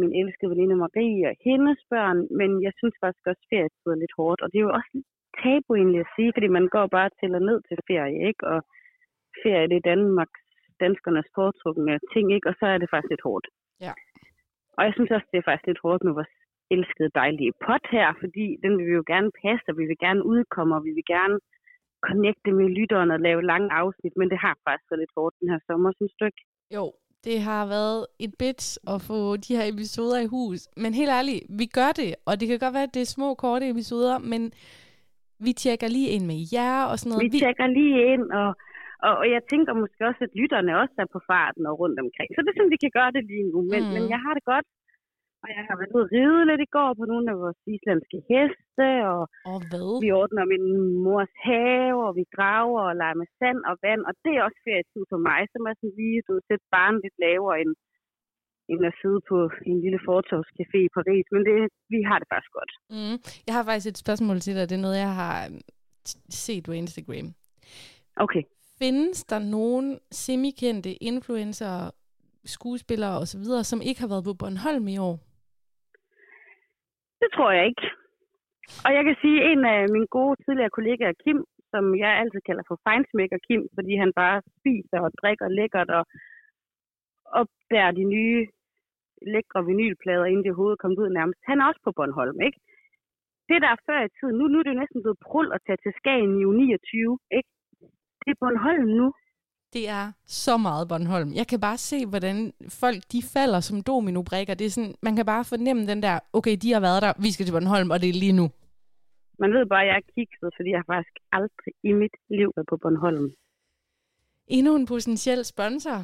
min 0.00 0.12
elskede 0.20 0.50
veninde 0.52 0.76
Marie 0.82 1.28
og 1.30 1.36
hendes 1.48 1.80
børn. 1.92 2.18
Men 2.38 2.50
jeg 2.66 2.72
synes 2.78 2.96
faktisk 3.02 3.26
også, 3.30 3.42
at 3.44 3.48
ferie 3.50 3.70
er 3.94 4.02
lidt 4.02 4.18
hårdt. 4.18 4.40
Og 4.44 4.48
det 4.50 4.58
er 4.58 4.66
jo 4.68 4.76
også 4.78 4.92
tabu 5.40 5.70
egentlig 5.74 6.00
at 6.04 6.12
sige, 6.16 6.30
fordi 6.36 6.48
man 6.58 6.66
går 6.76 6.86
bare 6.96 7.10
til 7.20 7.30
og 7.38 7.42
ned 7.48 7.58
til 7.68 7.76
ferie, 7.88 8.18
ikke? 8.30 8.42
Og 8.52 8.58
ferie, 9.42 9.68
det 9.70 9.76
er 9.78 9.88
Danmarks, 9.92 10.42
danskernes 10.80 11.28
foretrukne 11.36 11.98
ting, 12.12 12.26
ikke? 12.36 12.48
Og 12.50 12.54
så 12.60 12.66
er 12.72 12.78
det 12.78 12.88
faktisk 12.92 13.10
lidt 13.12 13.26
hårdt. 13.28 13.46
Ja. 13.86 13.92
Og 14.76 14.80
jeg 14.86 14.92
synes 14.94 15.10
også, 15.16 15.28
det 15.32 15.38
er 15.38 15.48
faktisk 15.48 15.66
lidt 15.66 15.84
hårdt 15.84 16.02
med 16.04 16.12
vores 16.18 16.34
elskede 16.74 17.10
dejlige 17.20 17.52
pot 17.66 17.84
her, 17.96 18.08
fordi 18.22 18.46
den 18.64 18.72
vil 18.78 18.86
vi 18.90 18.94
jo 19.00 19.04
gerne 19.12 19.30
passe, 19.42 19.66
og 19.70 19.76
vi 19.80 19.84
vil 19.90 19.98
gerne 20.06 20.26
udkomme, 20.32 20.72
og 20.78 20.84
vi 20.88 20.92
vil 20.98 21.06
gerne 21.16 21.36
connecte 22.08 22.50
med 22.58 22.68
lytteren 22.78 23.10
og 23.14 23.20
lave 23.28 23.42
lange 23.52 23.68
afsnit, 23.82 24.14
men 24.16 24.28
det 24.32 24.38
har 24.44 24.54
faktisk 24.66 24.90
været 24.90 25.02
lidt 25.02 25.16
hårdt 25.16 25.34
den 25.40 25.48
her 25.52 25.60
sommer, 25.68 25.90
synes 25.98 26.14
du 26.18 26.24
ikke? 26.30 26.42
Jo, 26.76 26.84
det 27.26 27.36
har 27.48 27.62
været 27.76 28.00
et 28.24 28.32
bit 28.42 28.62
at 28.94 28.98
få 29.08 29.18
de 29.44 29.56
her 29.58 29.66
episoder 29.74 30.18
i 30.26 30.28
hus. 30.36 30.60
Men 30.82 30.90
helt 31.00 31.12
ærligt, 31.18 31.42
vi 31.60 31.66
gør 31.78 31.90
det, 32.00 32.10
og 32.28 32.32
det 32.38 32.44
kan 32.48 32.58
godt 32.64 32.76
være, 32.78 32.88
at 32.88 32.94
det 32.96 33.02
er 33.02 33.14
små, 33.16 33.28
korte 33.34 33.70
episoder, 33.74 34.16
men 34.32 34.42
vi 35.44 35.52
tjekker 35.62 35.88
lige 35.96 36.10
ind 36.14 36.24
med 36.32 36.40
jer 36.54 36.76
og 36.90 36.96
sådan 36.98 37.10
noget. 37.10 37.24
Vi, 37.24 37.28
vi... 37.36 37.38
tjekker 37.44 37.66
lige 37.78 37.96
ind, 38.12 38.26
og 38.40 38.48
og, 39.06 39.12
og 39.20 39.26
jeg 39.34 39.42
tænker 39.52 39.72
måske 39.82 40.00
også, 40.10 40.22
at 40.26 40.36
lytterne 40.40 40.72
også 40.82 40.96
er 41.04 41.08
på 41.14 41.20
farten 41.30 41.64
og 41.70 41.74
rundt 41.82 41.98
omkring. 42.04 42.28
Så 42.32 42.40
det 42.46 42.52
synes 42.54 42.74
vi 42.74 42.82
kan 42.84 42.96
gøre 42.98 43.12
det 43.16 43.24
lige 43.32 43.46
nu. 43.52 43.58
Men, 43.72 43.82
mm. 43.84 43.92
men 43.94 44.02
jeg 44.12 44.20
har 44.24 44.34
det 44.38 44.44
godt. 44.52 44.66
Og 45.44 45.48
jeg 45.56 45.62
har 45.68 45.76
været 45.80 45.94
ude 45.96 46.06
at 46.06 46.12
ride 46.14 46.42
lidt 46.50 46.62
i 46.66 46.72
går 46.76 46.90
på 46.98 47.04
nogle 47.12 47.26
af 47.32 47.36
vores 47.42 47.60
islandske 47.74 48.18
heste. 48.30 48.88
Og 49.12 49.22
oh, 49.50 49.60
hvad? 49.70 49.90
vi 50.04 50.08
ordner 50.20 50.44
min 50.54 50.66
mors 51.04 51.34
have, 51.48 51.96
og 52.08 52.12
vi 52.18 52.24
graver 52.36 52.82
og 52.88 52.94
leger 53.00 53.18
med 53.22 53.28
sand 53.40 53.60
og 53.70 53.74
vand. 53.86 54.02
Og 54.08 54.12
det 54.24 54.32
er 54.34 54.42
også 54.46 54.60
ferietid 54.66 55.02
for 55.12 55.20
mig, 55.28 55.40
som 55.52 55.62
er 55.68 55.74
sådan 55.76 55.96
lige, 56.00 56.26
du 56.28 56.32
sætte 56.48 56.66
barn 56.74 56.96
lidt 57.04 57.16
lavere 57.24 57.56
end, 57.62 57.72
end 58.72 58.80
at 58.90 58.94
sidde 59.00 59.20
på 59.30 59.38
en 59.70 59.78
lille 59.84 60.00
fortorvscafé 60.08 60.78
i 60.88 60.94
Paris. 60.98 61.24
Men 61.34 61.42
det, 61.48 61.56
vi 61.94 61.98
har 62.08 62.18
det 62.20 62.28
faktisk 62.32 62.52
godt. 62.58 62.72
Mm. 62.94 63.16
Jeg 63.46 63.54
har 63.56 63.64
faktisk 63.68 63.88
et 63.90 64.02
spørgsmål 64.04 64.38
til 64.40 64.54
dig. 64.56 64.64
Det 64.70 64.76
er 64.76 64.86
noget, 64.86 65.04
jeg 65.06 65.14
har 65.22 65.36
set 66.44 66.62
på 66.68 66.72
Instagram. 66.82 67.28
Okay. 68.24 68.42
Findes 68.78 69.24
der 69.24 69.38
nogen 69.56 69.98
semikendte 70.10 70.90
influencer, 71.10 71.74
skuespillere 72.44 73.16
osv., 73.22 73.44
som 73.70 73.80
ikke 73.88 74.00
har 74.00 74.10
været 74.12 74.28
på 74.28 74.34
Bornholm 74.40 74.86
i 74.94 74.98
år? 75.08 75.16
Det 77.22 77.28
tror 77.34 77.50
jeg 77.56 77.64
ikke. 77.70 77.86
Og 78.84 78.90
jeg 78.96 79.02
kan 79.04 79.16
sige, 79.22 79.38
at 79.42 79.46
en 79.52 79.64
af 79.64 79.78
mine 79.94 80.10
gode 80.16 80.36
tidligere 80.44 80.76
kollegaer, 80.78 81.20
Kim, 81.24 81.38
som 81.72 81.84
jeg 82.02 82.10
altid 82.20 82.40
kalder 82.48 82.64
for 82.68 82.78
Feinsmaker 82.84 83.38
Kim, 83.46 83.62
fordi 83.76 83.92
han 84.02 84.12
bare 84.22 84.38
spiser 84.58 84.98
og 85.06 85.10
drikker 85.20 85.48
lækkert 85.58 85.90
og 85.98 86.04
opdager 87.40 87.90
de 87.98 88.04
nye 88.16 88.40
lækre 89.34 89.60
vinylplader, 89.68 90.24
inden 90.24 90.44
det 90.46 90.58
hovedet 90.58 90.78
kom 90.82 90.94
ud 91.02 91.08
nærmest. 91.18 91.40
Han 91.50 91.60
er 91.60 91.66
også 91.70 91.82
på 91.84 91.92
Bornholm, 91.96 92.38
ikke? 92.48 92.58
Det 93.48 93.62
der 93.62 93.70
er 93.72 93.84
før 93.88 94.00
i 94.04 94.14
tiden, 94.16 94.36
nu, 94.38 94.44
nu 94.48 94.58
er 94.58 94.66
det 94.66 94.76
næsten 94.76 95.02
blevet 95.02 95.24
prul 95.26 95.48
at 95.56 95.60
tage 95.66 95.80
til 95.84 95.92
Skagen 95.98 96.32
i 96.40 96.44
29, 96.44 97.18
ikke? 97.38 97.50
Det 98.24 98.30
er 98.30 98.40
Bornholm 98.40 98.88
nu. 99.00 99.12
Det 99.72 99.88
er 99.88 100.12
så 100.26 100.56
meget 100.56 100.88
Bornholm. 100.88 101.30
Jeg 101.40 101.46
kan 101.46 101.60
bare 101.60 101.78
se, 101.90 102.06
hvordan 102.06 102.52
folk 102.68 103.00
de 103.12 103.20
falder 103.34 103.60
som 103.60 103.82
dominobrikker. 103.82 104.54
Det 104.54 104.66
er 104.66 104.70
sådan, 104.70 104.94
man 105.02 105.16
kan 105.16 105.26
bare 105.26 105.44
fornemme 105.44 105.86
den 105.86 106.02
der, 106.02 106.18
okay, 106.32 106.56
de 106.62 106.72
har 106.72 106.80
været 106.80 107.02
der, 107.02 107.12
vi 107.24 107.30
skal 107.32 107.46
til 107.46 107.52
Bornholm, 107.52 107.90
og 107.90 108.00
det 108.00 108.08
er 108.08 108.20
lige 108.24 108.38
nu. 108.40 108.46
Man 109.38 109.50
ved 109.52 109.66
bare, 109.66 109.82
at 109.82 109.88
jeg 109.90 109.96
er 109.96 110.06
kikset, 110.14 110.50
fordi 110.56 110.68
jeg 110.70 110.78
har 110.82 110.94
faktisk 110.94 111.16
aldrig 111.32 111.72
i 111.82 111.92
mit 111.92 112.16
liv 112.38 112.48
været 112.56 112.68
på 112.72 112.76
Bornholm. 112.82 113.26
Endnu 114.46 114.76
en 114.76 114.86
potentiel 114.86 115.44
sponsor. 115.44 115.98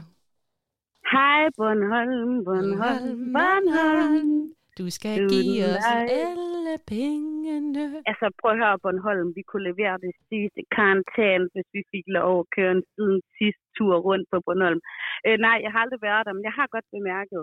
Hej 1.13 1.43
Bornholm, 1.57 2.45
Bornholm, 2.45 3.19
Bornholm. 3.37 4.55
Du 4.79 4.87
skal 4.97 5.15
Du 5.23 5.29
give 5.35 5.65
os 5.73 5.87
alle 6.23 6.75
pengene. 6.93 7.85
Altså, 8.11 8.27
prøv 8.41 8.51
at 8.55 8.59
høre, 8.63 8.83
Bornholm, 8.85 9.29
vi 9.39 9.43
kunne 9.51 9.67
levere 9.71 9.97
det 10.07 10.13
sidste 10.29 10.61
karantæne, 10.77 11.45
hvis 11.55 11.69
vi 11.77 11.83
fik 11.93 12.07
lov 12.19 12.33
at 12.43 12.47
køre 12.57 12.73
en 12.79 12.85
siden 12.93 13.19
sidste 13.39 13.65
tur 13.77 13.95
rundt 14.09 14.27
på 14.33 14.39
Bornholm. 14.47 14.81
Øh, 15.27 15.37
nej, 15.47 15.57
jeg 15.65 15.71
har 15.73 15.81
aldrig 15.85 16.03
været 16.09 16.23
der, 16.27 16.33
men 16.37 16.45
jeg 16.49 16.55
har 16.59 16.67
godt 16.75 16.87
bemærket. 16.97 17.43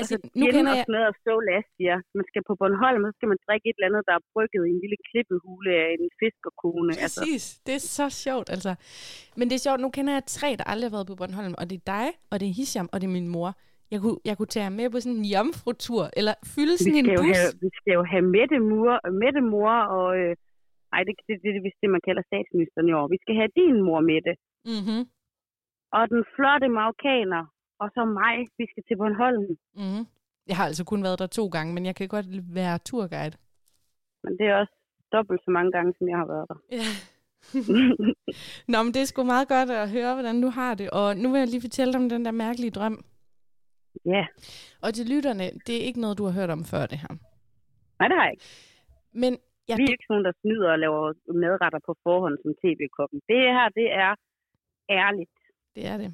Altså, 0.00 0.14
nu 0.40 0.44
kender 0.54 0.74
jeg... 0.78 0.84
noget 0.94 1.06
af 1.10 1.14
så 1.26 1.34
last 1.50 1.68
siger, 1.76 1.96
man 2.18 2.24
skal 2.30 2.42
på 2.48 2.54
Bornholm, 2.60 3.02
så 3.08 3.12
skal 3.16 3.28
man 3.32 3.38
drikke 3.46 3.64
et 3.68 3.76
eller 3.76 3.88
andet, 3.90 4.02
der 4.08 4.14
er 4.20 4.24
brygget 4.34 4.62
i 4.68 4.70
en 4.74 4.80
lille 4.84 4.98
klippehule 5.08 5.70
af 5.84 5.88
en 5.96 6.06
fiskerkone. 6.20 6.92
Altså. 7.04 7.20
Præcis, 7.20 7.44
det 7.66 7.74
er 7.80 7.84
så 7.98 8.06
sjovt, 8.24 8.48
altså. 8.54 8.72
Men 9.38 9.44
det 9.48 9.54
er 9.56 9.62
sjovt, 9.66 9.80
nu 9.84 9.90
kender 9.96 10.12
jeg 10.18 10.24
tre, 10.38 10.48
der 10.60 10.66
aldrig 10.72 10.86
har 10.88 10.96
været 10.96 11.10
på 11.12 11.16
Bornholm, 11.20 11.54
og 11.60 11.64
det 11.70 11.76
er 11.80 11.86
dig, 11.96 12.06
og 12.30 12.34
det 12.40 12.46
er 12.50 12.54
Hisham, 12.58 12.88
og 12.92 12.96
det 13.00 13.06
er 13.10 13.14
min 13.18 13.30
mor. 13.36 13.50
Jeg 13.92 14.00
kunne, 14.04 14.18
jeg 14.28 14.34
kunne 14.36 14.52
tage 14.54 14.66
jer 14.68 14.74
med 14.80 14.88
på 14.92 14.98
sådan 15.04 15.18
en 15.20 15.28
jomfrutur, 15.34 16.04
eller 16.18 16.34
fylde 16.54 16.76
sådan 16.78 16.98
en 17.02 17.08
bus. 17.18 17.36
have, 17.38 17.52
vi 17.64 17.70
skal 17.78 17.92
jo 17.98 18.02
have 18.12 18.24
Mette, 18.36 18.58
Mur, 18.70 18.92
Mette 19.22 19.42
mor 19.52 19.74
og... 19.98 20.08
Øh, 20.20 20.34
ej, 20.94 21.00
det, 21.06 21.14
det, 21.26 21.34
det, 21.42 21.50
det 21.56 21.62
vist 21.66 21.80
det, 21.82 21.90
man 21.96 22.04
kalder 22.08 22.22
statsministeren 22.30 22.88
i 22.90 22.94
år. 23.00 23.06
Vi 23.14 23.18
skal 23.22 23.34
have 23.40 23.50
din 23.60 23.76
mor, 23.86 24.00
Mette. 24.10 24.32
Mm-hmm. 24.76 25.02
Og 25.96 26.02
den 26.12 26.22
flotte 26.34 26.68
marokkaner. 26.78 27.42
Og 27.82 27.88
så 27.94 28.00
mig. 28.20 28.36
Vi 28.60 28.66
skal 28.70 28.82
til 28.88 28.96
Bornholm. 29.00 29.44
Mm-hmm. 29.80 30.04
Jeg 30.50 30.56
har 30.58 30.66
altså 30.70 30.84
kun 30.90 31.02
været 31.06 31.18
der 31.22 31.30
to 31.38 31.44
gange, 31.54 31.70
men 31.76 31.84
jeg 31.88 31.94
kan 31.98 32.08
godt 32.16 32.28
være 32.58 32.78
turguide. 32.88 33.36
Men 34.24 34.32
det 34.38 34.46
er 34.50 34.54
også 34.62 34.76
dobbelt 35.14 35.40
så 35.44 35.50
mange 35.56 35.70
gange, 35.76 35.90
som 35.98 36.04
jeg 36.08 36.18
har 36.22 36.28
været 36.34 36.46
der. 36.50 36.58
Ja. 36.78 36.88
Nå, 38.72 38.76
men 38.82 38.92
det 38.94 39.00
er 39.02 39.10
sgu 39.10 39.22
meget 39.22 39.48
godt 39.48 39.70
at 39.70 39.90
høre, 39.90 40.12
hvordan 40.14 40.42
du 40.44 40.48
har 40.48 40.74
det. 40.74 40.90
Og 40.90 41.16
nu 41.16 41.26
vil 41.30 41.38
jeg 41.38 41.48
lige 41.48 41.66
fortælle 41.68 41.92
dig 41.92 42.00
om 42.00 42.08
den 42.08 42.24
der 42.24 42.30
mærkelige 42.30 42.70
drøm. 42.70 43.04
Ja. 44.04 44.24
Og 44.82 44.94
til 44.94 45.06
lytterne, 45.14 45.44
det 45.66 45.74
er 45.76 45.84
ikke 45.88 46.00
noget, 46.00 46.18
du 46.18 46.24
har 46.24 46.34
hørt 46.40 46.50
om 46.50 46.64
før 46.64 46.86
det 46.86 46.98
her. 46.98 47.12
Nej, 47.98 48.08
det 48.08 48.16
har 48.18 48.24
jeg 48.24 48.32
ikke. 48.32 48.44
Men 49.12 49.32
jeg, 49.68 49.76
Vi 49.78 49.84
er 49.84 49.94
ikke 49.96 50.10
nogen, 50.12 50.24
der 50.24 50.32
snyder 50.40 50.68
og 50.74 50.78
laver 50.78 51.12
madretter 51.42 51.80
på 51.86 51.92
forhånd 52.02 52.36
som 52.42 52.52
tv-kokken. 52.62 53.20
Det 53.28 53.40
her, 53.56 53.68
det 53.80 53.88
er 54.04 54.12
ærligt. 54.90 55.36
det 55.76 55.86
er 55.86 55.96
det. 55.96 56.10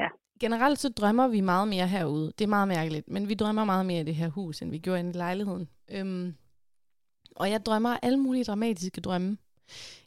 Ja. 0.00 0.08
Generelt 0.40 0.78
så 0.78 0.88
drømmer 0.88 1.28
vi 1.28 1.40
meget 1.40 1.68
mere 1.68 1.86
herude. 1.86 2.26
Det 2.38 2.44
er 2.44 2.48
meget 2.48 2.68
mærkeligt, 2.68 3.08
men 3.08 3.28
vi 3.28 3.34
drømmer 3.34 3.64
meget 3.64 3.86
mere 3.86 4.00
i 4.00 4.04
det 4.04 4.14
her 4.14 4.28
hus, 4.28 4.62
end 4.62 4.70
vi 4.70 4.78
gjorde 4.78 5.00
inde 5.00 5.10
i 5.10 5.22
lejligheden. 5.26 5.68
Øhm, 5.96 6.34
og 7.36 7.50
jeg 7.50 7.60
drømmer 7.66 7.96
alle 8.02 8.18
mulige 8.18 8.44
dramatiske 8.44 9.00
drømme. 9.00 9.36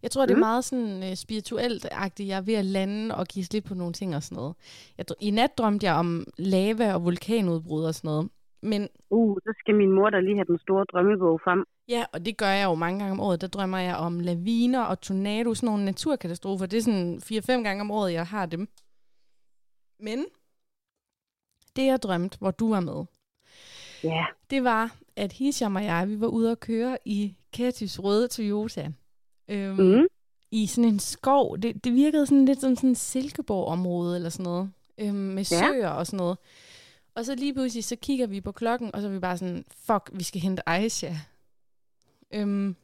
Jeg 0.03 0.11
tror, 0.11 0.23
mm. 0.23 0.27
det 0.27 0.33
er 0.33 0.37
Mm. 0.37 0.39
meget 0.39 0.65
sådan 0.65 1.03
uh, 1.03 1.13
spirituelt-agtigt. 1.15 2.27
Jeg 2.29 2.37
er 2.37 2.41
ved 2.41 2.53
at 2.53 2.65
lande 2.65 3.15
og 3.15 3.25
give 3.27 3.45
slip 3.45 3.63
på 3.65 3.73
nogle 3.73 3.93
ting 3.93 4.15
og 4.15 4.23
sådan 4.23 4.35
noget. 4.35 4.55
Jeg, 4.97 5.05
I 5.19 5.31
nat 5.31 5.57
drømte 5.57 5.85
jeg 5.85 5.95
om 5.95 6.25
lava 6.37 6.93
og 6.93 7.03
vulkanudbrud 7.05 7.83
og 7.83 7.95
sådan 7.95 8.07
noget. 8.07 8.29
Men 8.61 8.89
Uh, 9.09 9.37
så 9.43 9.53
skal 9.59 9.75
min 9.75 9.91
mor 9.91 10.09
da 10.09 10.19
lige 10.19 10.35
have 10.35 10.45
den 10.45 10.59
store 10.59 10.85
drømmebog 10.91 11.41
frem. 11.43 11.65
ja, 11.89 12.05
og 12.13 12.25
det 12.25 12.37
gør 12.37 12.47
jeg 12.49 12.65
jo 12.65 12.75
mange 12.75 12.99
gange 12.99 13.11
om 13.11 13.19
året. 13.19 13.41
Der 13.41 13.47
drømmer 13.47 13.77
jeg 13.77 13.95
om 13.95 14.19
laviner 14.19 14.81
og 14.83 15.01
tornado, 15.01 15.53
sådan 15.53 15.67
nogle 15.67 15.85
naturkatastrofer. 15.85 16.65
Det 16.65 16.77
er 16.77 16.81
sådan 16.81 17.17
4-5 17.23 17.51
gange 17.63 17.81
om 17.81 17.91
året, 17.91 18.13
jeg 18.13 18.27
har 18.27 18.45
dem. 18.45 18.67
Men 19.99 20.25
det 21.75 21.85
jeg 21.85 22.01
drømte, 22.01 22.37
hvor 22.39 22.51
du 22.51 22.69
var 22.69 22.79
med, 22.79 23.05
Ja. 24.03 24.25
det 24.49 24.63
var, 24.63 24.95
at 25.15 25.33
Hisham 25.33 25.75
og 25.75 25.83
jeg, 25.83 26.07
vi 26.09 26.19
var 26.21 26.27
ude 26.27 26.51
at 26.51 26.59
køre 26.59 26.97
i 27.05 27.35
Katys 27.53 27.99
røde 28.03 28.27
Toyota. 28.27 28.91
Øhm, 29.49 29.75
Mm. 29.79 30.07
I 30.51 30.67
sådan 30.67 30.89
en 30.89 30.99
skov. 30.99 31.57
Det, 31.57 31.83
det 31.83 31.93
virkede 31.93 32.25
sådan 32.27 32.45
lidt 32.45 32.61
som 32.61 32.75
sådan 32.75 32.89
en 32.89 32.95
Silkeborg-område 32.95 34.15
eller 34.15 34.29
sådan 34.29 34.43
noget. 34.43 34.71
Øhm, 34.97 35.15
med 35.15 35.45
Ja. 35.51 35.59
søer 35.67 35.89
og 35.89 36.05
sådan 36.07 36.17
noget. 36.17 36.37
Og 37.15 37.25
så 37.25 37.35
lige 37.35 37.53
pludselig, 37.53 37.83
så 37.83 37.95
kigger 37.95 38.27
vi 38.27 38.41
på 38.41 38.51
klokken, 38.51 38.95
og 38.95 39.01
så 39.01 39.07
er 39.07 39.11
vi 39.11 39.19
bare 39.19 39.37
sådan, 39.37 39.65
fuck, 39.85 40.09
vi 40.13 40.23
skal 40.23 40.41
hente 40.41 40.69
Aisha. 40.69 41.13
Øhm, 42.33 42.75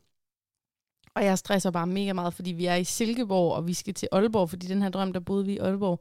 og 1.15 1.25
jeg 1.25 1.37
stresser 1.37 1.71
bare 1.71 1.87
mega 1.87 2.13
meget, 2.13 2.33
fordi 2.33 2.51
vi 2.51 2.65
er 2.65 2.75
i 2.75 2.83
Silkeborg, 2.83 3.53
og 3.53 3.67
vi 3.67 3.73
skal 3.73 3.93
til 3.93 4.07
Aalborg, 4.11 4.49
fordi 4.49 4.67
den 4.67 4.81
her 4.81 4.89
drøm, 4.89 5.13
der 5.13 5.19
boede 5.19 5.45
vi 5.45 5.53
i 5.53 5.57
Aalborg. 5.57 5.99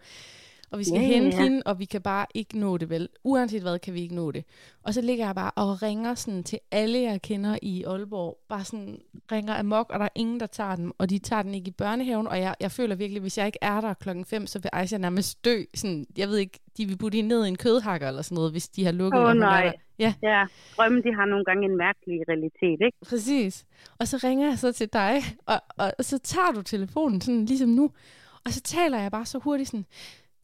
Og 0.73 0.79
vi 0.79 0.85
skal 0.85 1.01
yeah, 1.01 1.09
hente 1.09 1.37
ja. 1.37 1.43
hende, 1.43 1.63
og 1.67 1.79
vi 1.79 1.85
kan 1.85 2.03
bare 2.03 2.27
ikke 2.35 2.59
nå 2.59 2.77
det 2.77 2.91
vel. 2.91 3.09
Uanset 3.25 3.63
hvad, 3.63 3.79
kan 3.79 3.95
vi 3.95 4.01
ikke 4.01 4.15
nå 4.15 4.31
det. 4.31 4.45
Og 4.83 4.95
så 4.95 5.01
ligger 5.01 5.27
jeg 5.27 5.35
bare 5.35 5.51
og 5.57 5.83
ringer 5.83 6.15
sådan 6.15 6.45
til 6.45 6.59
alle, 6.71 6.99
jeg 6.99 7.23
kender 7.23 7.59
i 7.63 7.85
Aalborg. 7.85 8.39
Bare 8.49 8.65
sådan 8.65 8.99
ringer 9.33 9.55
amok, 9.59 9.91
og 9.91 9.99
der 9.99 10.05
er 10.05 10.15
ingen, 10.15 10.41
der 10.41 10.47
tager 10.47 10.77
den. 10.77 10.93
Og 10.99 11.11
de 11.11 11.19
tager 11.19 11.43
den 11.43 11.55
ikke 11.55 11.69
i 11.69 11.75
børnehaven. 11.79 12.27
Og 12.27 12.41
jeg, 12.41 12.55
jeg 12.61 12.71
føler 12.71 12.95
virkelig, 12.95 13.21
hvis 13.21 13.39
jeg 13.39 13.47
ikke 13.47 13.59
er 13.63 13.81
der 13.81 13.95
klokken 13.95 14.25
5, 14.25 14.47
så 14.47 14.59
vil 14.59 14.71
Aisha 14.73 14.99
nærmest 14.99 15.45
dø. 15.45 15.63
Sådan, 15.75 16.07
jeg 16.17 16.29
ved 16.29 16.37
ikke, 16.37 16.61
de 16.77 16.87
vil 16.87 16.99
putte 16.99 17.17
hende 17.17 17.29
ned 17.29 17.45
i 17.45 17.49
en 17.49 17.57
kødhakker 17.57 18.09
eller 18.09 18.23
sådan 18.23 18.35
noget, 18.35 18.53
hvis 18.53 18.69
de 18.69 18.85
har 18.85 18.93
lukket. 18.93 19.21
Åh, 19.21 19.31
er 19.31 19.35
nej. 19.35 19.73
Ja, 19.99 20.15
Ja, 20.23 20.47
drømme, 20.77 21.03
de 21.03 21.15
har 21.15 21.25
nogle 21.25 21.45
gange 21.45 21.65
en 21.65 21.77
mærkelig 21.77 22.29
realitet, 22.29 22.87
ikke? 22.87 22.99
præcis. 23.09 23.65
Og 23.99 24.09
så 24.09 24.17
ringer 24.25 24.49
jeg 24.49 24.59
så 24.59 24.73
til 24.73 24.89
dig, 24.93 25.23
og, 25.47 25.61
og, 25.79 25.93
og 25.99 26.05
så 26.05 26.19
tager 26.19 26.53
du 26.55 26.63
telefonen, 26.63 27.21
sådan 27.21 27.45
ligesom 27.45 27.69
nu. 27.69 27.91
Og 28.45 28.53
så 28.53 28.61
taler 28.61 28.99
jeg 28.99 29.11
bare 29.11 29.27
så 29.27 29.39
hurtigt 29.39 29.69
sådan, 29.69 29.87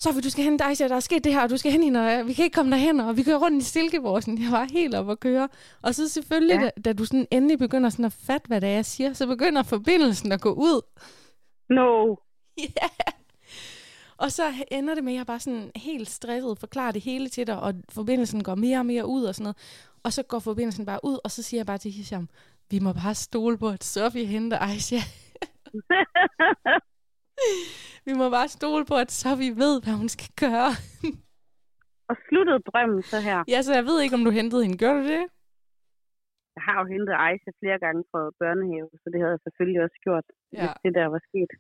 Sofie, 0.01 0.21
du 0.23 0.31
skal 0.31 0.45
hente 0.45 0.65
Aisha, 0.65 0.89
der 0.89 0.97
er 0.97 1.01
sket 1.01 1.25
det 1.25 1.33
her, 1.33 1.43
og 1.43 1.51
du 1.51 1.57
skal 1.57 1.73
hente 1.73 1.85
hende, 1.85 2.19
og 2.21 2.27
vi 2.27 2.33
kan 2.33 2.45
ikke 2.45 2.55
komme 2.55 2.73
derhen, 2.73 3.01
og 3.01 3.17
vi 3.17 3.23
kører 3.23 3.39
rundt 3.39 3.63
i 3.63 3.67
Silkeborg, 3.67 4.23
sådan, 4.23 4.43
jeg 4.43 4.53
var 4.53 4.65
helt 4.73 4.95
op 4.95 5.11
at 5.11 5.21
køre. 5.21 5.49
Og 5.83 5.95
så 5.95 6.09
selvfølgelig, 6.09 6.55
ja. 6.55 6.61
Da, 6.65 6.71
da, 6.85 6.93
du 6.93 7.05
sådan 7.05 7.27
endelig 7.31 7.59
begynder 7.59 7.91
sådan 7.91 8.05
at 8.05 8.13
fatte, 8.13 8.49
hvad 8.49 8.61
det 8.61 8.69
er, 8.69 8.73
jeg 8.73 8.85
siger, 8.87 9.13
så 9.13 9.27
begynder 9.27 9.63
forbindelsen 9.63 10.33
at 10.33 10.41
gå 10.41 10.53
ud. 10.53 10.81
No. 11.71 12.17
Ja. 12.59 12.89
Og 14.17 14.33
så 14.33 14.53
ender 14.71 14.95
det 14.95 15.05
med, 15.05 15.13
at 15.13 15.17
jeg 15.17 15.27
bare 15.27 15.41
sådan 15.41 15.71
helt 15.77 16.11
stresset 16.11 16.59
forklarer 16.59 16.93
det 16.93 17.03
hele 17.03 17.29
til 17.29 17.47
dig, 17.47 17.61
og 17.61 17.75
forbindelsen 17.89 18.43
går 18.43 18.55
mere 18.55 18.79
og 18.79 18.87
mere 18.87 19.07
ud 19.07 19.25
og 19.25 19.35
sådan 19.35 19.45
noget. 19.45 19.57
Og 20.03 20.13
så 20.13 20.23
går 20.23 20.39
forbindelsen 20.39 20.87
bare 20.87 21.01
ud, 21.03 21.19
og 21.25 21.31
så 21.31 21.43
siger 21.43 21.59
jeg 21.59 21.67
bare 21.67 21.79
til 21.79 21.91
Hisham, 21.91 22.29
vi 22.71 22.79
må 22.79 22.93
bare 22.93 23.15
stole 23.15 23.59
på, 23.59 23.69
at 23.69 23.85
Sofie 23.85 24.27
henter 24.27 24.59
Aisha. 24.59 24.97
vi 28.09 28.13
må 28.21 28.27
bare 28.37 28.49
stole 28.59 28.85
på, 28.91 28.95
at 29.05 29.11
Sofie 29.21 29.57
ved, 29.63 29.75
hvad 29.85 29.95
hun 30.03 30.09
skal 30.17 30.31
gøre. 30.45 30.71
og 32.11 32.17
sluttede 32.27 32.61
drømmen 32.71 33.03
så 33.13 33.19
her. 33.29 33.39
ja, 33.53 33.59
så 33.67 33.73
jeg 33.79 33.85
ved 33.91 33.99
ikke, 34.05 34.17
om 34.19 34.25
du 34.29 34.33
hentede 34.41 34.63
hende. 34.65 34.79
Gør 34.85 34.95
du 34.99 35.05
det? 35.15 35.25
Jeg 36.57 36.63
har 36.69 36.77
jo 36.83 36.87
hentet 36.95 37.15
Aisha 37.27 37.51
flere 37.63 37.79
gange 37.85 38.03
fra 38.11 38.21
børnehave, 38.41 38.91
så 39.03 39.07
det 39.13 39.19
havde 39.23 39.35
jeg 39.37 39.43
selvfølgelig 39.47 39.81
også 39.87 39.99
gjort, 40.07 40.27
ja. 40.33 40.61
hvis 40.61 40.75
det 40.85 40.93
der 40.99 41.07
var 41.15 41.23
sket. 41.29 41.51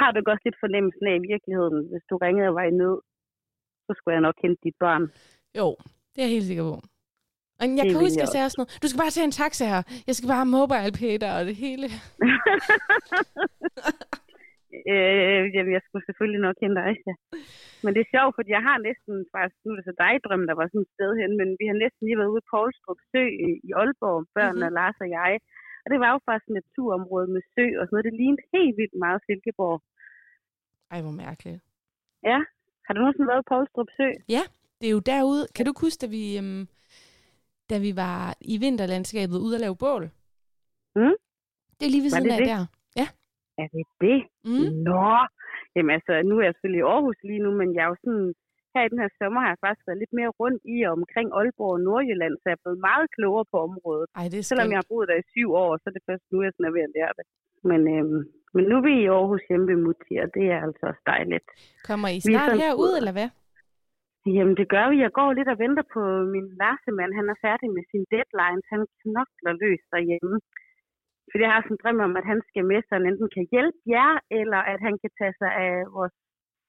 Har 0.00 0.08
du 0.10 0.18
også 0.32 0.44
lidt 0.46 0.62
fornemmelsen 0.64 1.04
af 1.10 1.14
i 1.20 1.24
virkeligheden, 1.32 1.78
hvis 1.90 2.04
du 2.10 2.14
ringede 2.24 2.48
og 2.50 2.54
var 2.58 2.66
i 2.70 2.74
nød, 2.80 2.98
så 3.86 3.90
skulle 3.96 4.14
jeg 4.16 4.26
nok 4.28 4.36
hente 4.44 4.60
dit 4.66 4.78
barn. 4.84 5.04
Jo, 5.60 5.68
det 6.12 6.18
er 6.20 6.26
jeg 6.26 6.34
helt 6.36 6.50
sikker 6.50 6.66
på. 6.72 6.76
Og 7.58 7.64
jeg 7.68 7.84
Det 7.84 7.92
kan 7.92 8.04
huske, 8.04 8.18
at 8.18 8.24
jeg 8.24 8.32
sagde 8.34 8.50
sådan 8.50 8.60
noget, 8.60 8.80
du 8.82 8.86
skal 8.88 9.02
bare 9.02 9.14
tage 9.16 9.28
en 9.30 9.38
taxa 9.40 9.64
her. 9.72 9.82
Jeg 10.08 10.14
skal 10.16 10.28
bare 10.34 10.46
mobile 10.58 10.92
pay 11.00 11.14
dig 11.24 11.32
og 11.38 11.44
det 11.48 11.56
hele. 11.64 11.86
øh, 14.92 15.42
jamen, 15.54 15.72
jeg 15.76 15.82
skulle 15.86 16.06
selvfølgelig 16.08 16.42
nok 16.46 16.56
hente 16.64 16.80
Aisha. 16.88 17.14
Men 17.84 17.90
det 17.94 18.00
er 18.02 18.12
sjovt, 18.14 18.34
fordi 18.36 18.50
jeg 18.56 18.64
har 18.68 18.78
næsten, 18.88 19.14
faktisk, 19.34 19.58
nu 19.62 19.68
er 19.72 19.76
det 19.78 19.86
så 19.88 19.94
dig 20.04 20.14
drøm, 20.24 20.42
der 20.50 20.56
var 20.60 20.66
sådan 20.68 20.86
et 20.86 20.94
sted 20.96 21.10
hen, 21.20 21.30
men 21.40 21.48
vi 21.60 21.64
har 21.70 21.76
næsten 21.84 22.02
lige 22.06 22.18
været 22.20 22.32
ude 22.34 22.44
i 22.44 22.48
Poulstrup 22.52 23.00
Sø 23.10 23.22
i 23.46 23.48
i 23.68 23.70
Aalborg, 23.80 24.20
børnene, 24.36 24.66
Mhm. 24.66 24.72
mm-hmm. 24.72 24.78
Lars 24.80 24.98
og 25.04 25.08
jeg. 25.18 25.32
Og 25.82 25.88
det 25.92 25.98
var 26.02 26.10
jo 26.14 26.18
faktisk 26.28 26.48
et 26.50 26.56
naturområde 26.60 27.28
med 27.34 27.42
sø 27.54 27.64
og 27.78 27.82
sådan 27.84 27.94
noget. 27.94 28.08
Det 28.08 28.14
lignede 28.20 28.44
helt 28.56 28.74
vildt 28.80 28.96
meget 29.04 29.20
Silkeborg. 29.26 29.78
Ej, 30.92 31.00
hvor 31.04 31.16
mærkeligt. 31.24 31.58
Ja. 32.30 32.38
Har 32.86 32.92
du 32.94 32.98
nogensinde 33.00 33.28
været 33.32 33.44
i 33.44 33.48
Poulstrup 33.52 33.88
Sø? 33.98 34.08
Det 34.80 34.86
er 34.90 34.94
jo 34.98 35.02
derude. 35.14 35.42
Kan 35.56 35.66
du 35.66 35.72
huske, 35.84 36.00
da 36.02 36.06
vi, 36.16 36.22
øhm, 36.40 36.62
da 37.70 37.76
vi 37.86 37.90
var 38.04 38.18
i 38.52 38.54
vinterlandskabet 38.64 39.36
ude 39.46 39.54
at 39.56 39.60
lave 39.66 39.76
bål? 39.84 40.04
Mm. 41.00 41.16
Det 41.78 41.84
er 41.86 41.92
lige 41.94 42.02
ved 42.06 42.10
siden 42.10 42.30
af 42.30 42.38
det? 42.38 42.48
der. 42.52 42.62
Er 43.62 43.66
det 43.74 43.84
det? 44.04 44.18
Mm. 44.50 44.68
Nå. 44.88 45.08
Jamen 45.74 45.92
altså, 45.96 46.12
nu 46.28 46.34
er 46.38 46.44
jeg 46.46 46.54
selvfølgelig 46.54 46.82
i 46.84 46.88
Aarhus 46.92 47.18
lige 47.30 47.42
nu, 47.44 47.50
men 47.60 47.68
jeg 47.76 47.82
er 47.84 47.90
jo 47.92 47.98
sådan, 48.04 48.26
her 48.74 48.82
i 48.86 48.90
den 48.92 49.02
her 49.04 49.10
sommer 49.20 49.40
har 49.44 49.50
jeg 49.52 49.62
faktisk 49.64 49.86
været 49.88 50.02
lidt 50.02 50.14
mere 50.18 50.32
rundt 50.40 50.60
i 50.74 50.76
og 50.86 50.92
omkring 51.00 51.28
Aalborg 51.38 51.72
og 51.76 51.82
Nordjylland, 51.86 52.34
så 52.38 52.44
jeg 52.48 52.56
er 52.58 52.62
blevet 52.64 52.80
meget 52.90 53.06
klogere 53.16 53.46
på 53.52 53.56
området. 53.68 54.06
Ej, 54.20 54.26
det 54.32 54.38
er 54.38 54.46
Selvom 54.50 54.70
jeg 54.72 54.80
har 54.82 54.90
boet 54.92 55.08
der 55.10 55.18
i 55.22 55.26
syv 55.34 55.48
år, 55.64 55.70
så 55.80 55.84
er 55.90 55.94
det 55.96 56.04
først 56.10 56.24
nu, 56.32 56.36
jeg 56.44 56.52
sådan 56.54 56.68
er 56.70 56.74
ved 56.76 56.84
at 56.88 56.94
lære 56.96 57.14
det. 57.18 57.24
Men, 57.70 57.80
øhm, 57.94 58.20
men 58.54 58.62
nu 58.68 58.74
er 58.80 58.84
vi 58.88 58.94
i 59.02 59.06
Aarhus 59.16 59.42
hjemme 59.48 59.66
ved 59.70 59.78
Mutti, 59.84 60.14
og 60.24 60.28
det 60.36 60.44
er 60.54 60.60
altså 60.66 60.82
også 60.90 61.02
dejligt. 61.14 61.46
Kommer 61.88 62.08
I 62.14 62.18
snart 62.20 62.48
sådan- 62.50 62.60
herud, 62.64 62.92
eller 63.00 63.14
hvad? 63.18 63.28
Jamen, 64.36 64.54
det 64.60 64.66
gør 64.74 64.86
vi. 64.92 64.96
Jeg 65.06 65.12
går 65.18 65.28
lidt 65.38 65.50
og 65.54 65.58
venter 65.64 65.84
på 65.94 66.02
min 66.34 66.46
Larsemand. 66.60 67.12
Han 67.20 67.26
er 67.32 67.38
færdig 67.46 67.68
med 67.76 67.84
sin 67.90 68.04
deadlines. 68.12 68.64
Han 68.74 68.82
knokler 69.00 69.52
løs 69.62 69.82
derhjemme. 69.94 70.36
Fordi 71.32 71.42
jeg 71.44 71.52
har 71.54 71.62
sådan 71.62 71.76
en 71.76 71.82
drøm 71.82 71.98
om, 72.06 72.14
at 72.20 72.26
han 72.32 72.40
skal 72.48 72.64
med, 72.70 72.80
så 72.82 72.90
han 72.96 73.06
enten 73.10 73.28
kan 73.36 73.44
hjælpe 73.52 73.80
jer, 73.94 74.12
eller 74.40 74.60
at 74.72 74.78
han 74.86 74.94
kan 75.02 75.10
tage 75.18 75.34
sig 75.40 75.50
af 75.66 75.74
vores 75.96 76.14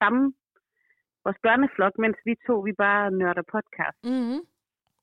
samme, 0.00 0.22
vores 1.24 1.38
børneflok, 1.46 1.94
mens 2.04 2.18
vi 2.26 2.32
to, 2.46 2.54
vi 2.68 2.72
bare 2.84 3.04
nørder 3.20 3.44
podcast. 3.54 3.98
Mm-hmm. 4.12 4.40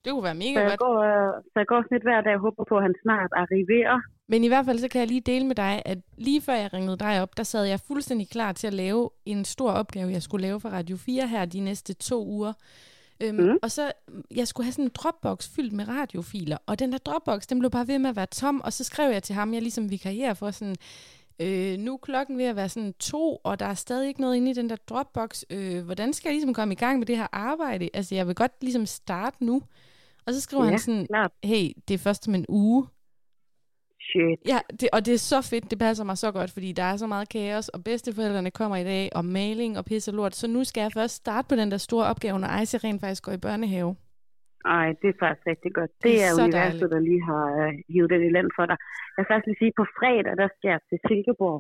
Det 0.04 0.10
kunne 0.12 0.28
være 0.30 0.40
Så 0.42 0.44
mega 0.46 0.60
jeg, 0.60 0.70
godt. 0.70 0.80
går, 0.86 0.98
øh, 1.12 1.32
så 1.52 1.56
jeg 1.62 1.68
går 1.72 1.80
sådan 1.82 1.96
lidt 1.96 2.08
hver 2.10 2.22
dag 2.22 2.36
og 2.38 2.44
håber 2.48 2.64
på, 2.70 2.76
at 2.78 2.84
han 2.88 2.96
snart 3.04 3.32
arriverer. 3.44 3.98
Men 4.32 4.40
i 4.44 4.48
hvert 4.52 4.66
fald 4.66 4.78
så 4.80 4.90
kan 4.90 5.00
jeg 5.02 5.08
lige 5.08 5.30
dele 5.32 5.46
med 5.52 5.56
dig, 5.66 5.74
at 5.92 6.00
lige 6.28 6.42
før 6.48 6.54
jeg 6.64 6.74
ringede 6.74 6.98
dig 7.06 7.14
op, 7.24 7.38
der 7.38 7.44
sad 7.44 7.64
jeg 7.66 7.80
fuldstændig 7.88 8.28
klar 8.36 8.52
til 8.52 8.68
at 8.68 8.74
lave 8.84 9.10
en 9.26 9.46
stor 9.46 9.72
opgave, 9.82 10.16
jeg 10.18 10.22
skulle 10.22 10.46
lave 10.48 10.60
for 10.60 10.70
Radio 10.70 10.96
4 10.98 11.28
her 11.34 11.46
de 11.46 11.60
næste 11.60 11.94
to 11.94 12.18
uger. 12.36 12.54
Øhm, 13.22 13.38
mm. 13.38 13.58
Og 13.62 13.72
så, 13.72 13.92
jeg 14.32 14.48
skulle 14.48 14.66
have 14.66 14.72
sådan 14.72 14.86
en 14.86 14.92
Dropbox 14.94 15.50
fyldt 15.50 15.74
med 15.74 15.88
radiofiler, 15.88 16.58
og 16.66 16.80
den 16.80 16.92
der 16.92 16.98
Dropbox, 16.98 17.48
den 17.48 17.60
blev 17.60 17.72
bare 17.72 17.88
ved 17.88 18.00
med 18.00 18.10
at 18.10 18.16
være 18.16 18.26
tom, 18.26 18.62
og 18.62 18.74
så 18.74 18.84
skrev 18.84 19.12
jeg 19.12 19.24
til 19.24 19.36
ham, 19.36 19.54
jeg 19.54 19.62
ligesom 19.62 19.90
vikarierer 19.92 20.34
for 20.34 20.52
sådan, 20.52 20.76
øh, 21.40 21.78
nu 21.78 21.94
er 21.94 21.98
klokken 21.98 22.38
ved 22.38 22.46
at 22.46 22.56
være 22.56 22.70
sådan 22.70 22.94
to, 23.00 23.36
og 23.44 23.60
der 23.60 23.66
er 23.66 23.74
stadig 23.74 24.08
ikke 24.08 24.22
noget 24.22 24.36
inde 24.36 24.52
i 24.52 24.54
den 24.54 24.70
der 24.70 24.76
Dropbox. 24.76 25.44
Øh, 25.50 25.86
hvordan 25.86 26.14
skal 26.14 26.30
jeg 26.30 26.34
ligesom 26.34 26.54
komme 26.54 26.74
i 26.74 26.78
gang 26.78 27.00
med 27.00 27.08
det 27.08 27.18
her 27.18 27.28
arbejde? 27.32 27.90
Altså, 27.94 28.16
jeg 28.16 28.28
vil 28.28 28.36
godt 28.36 28.52
ligesom 28.62 28.86
starte 28.86 29.46
nu. 29.46 29.62
Og 30.26 30.34
så 30.34 30.42
skriver 30.42 30.64
ja, 30.64 30.70
han 30.70 30.80
sådan, 30.80 31.06
klart. 31.06 31.32
hey, 31.44 31.72
det 31.88 31.94
er 31.94 31.98
først 31.98 32.28
om 32.28 32.36
en 32.36 32.46
uge. 32.50 32.88
Shit. 34.12 34.40
Ja, 34.54 34.60
det, 34.80 34.88
og 34.96 35.00
det 35.06 35.14
er 35.14 35.24
så 35.34 35.40
fedt, 35.52 35.66
det 35.72 35.80
passer 35.86 36.04
mig 36.10 36.18
så 36.26 36.30
godt, 36.38 36.52
fordi 36.56 36.70
der 36.80 36.86
er 36.92 36.98
så 37.04 37.08
meget 37.14 37.28
kaos, 37.36 37.68
og 37.76 37.80
bedsteforældrene 37.90 38.52
kommer 38.60 38.78
i 38.84 38.86
dag, 38.94 39.06
og 39.18 39.24
maling 39.38 39.72
og 39.80 39.84
pisse 39.90 40.12
og 40.12 40.16
lort, 40.16 40.36
så 40.42 40.46
nu 40.56 40.62
skal 40.70 40.82
jeg 40.86 40.92
først 41.00 41.16
starte 41.24 41.46
på 41.50 41.56
den 41.62 41.72
der 41.72 41.78
store 41.88 42.06
opgave, 42.12 42.40
når 42.40 42.50
Ejse 42.58 42.78
rent 42.78 43.02
faktisk 43.02 43.24
går 43.26 43.34
i 43.40 43.44
børnehave. 43.48 43.92
Ej, 44.78 44.88
det 45.02 45.08
er 45.14 45.18
faktisk 45.24 45.46
rigtig 45.52 45.72
godt. 45.80 45.92
Det, 46.04 46.04
det 46.08 46.16
er, 46.26 46.30
er 46.32 46.36
universet, 46.44 46.82
dejligt. 46.82 46.94
der 46.94 47.02
lige 47.10 47.24
har 47.32 47.46
uh, 47.62 47.72
hivet 47.94 48.10
den 48.14 48.22
i 48.30 48.32
land 48.38 48.50
for 48.58 48.66
dig. 48.70 48.78
Jeg 49.14 49.20
vil 49.22 49.30
faktisk 49.30 49.50
lige 49.50 49.62
sige, 49.62 49.74
på 49.82 49.86
fredag, 50.00 50.34
der 50.42 50.50
skal 50.56 50.70
jeg 50.74 50.82
til 50.90 51.00
Silkeborg. 51.08 51.60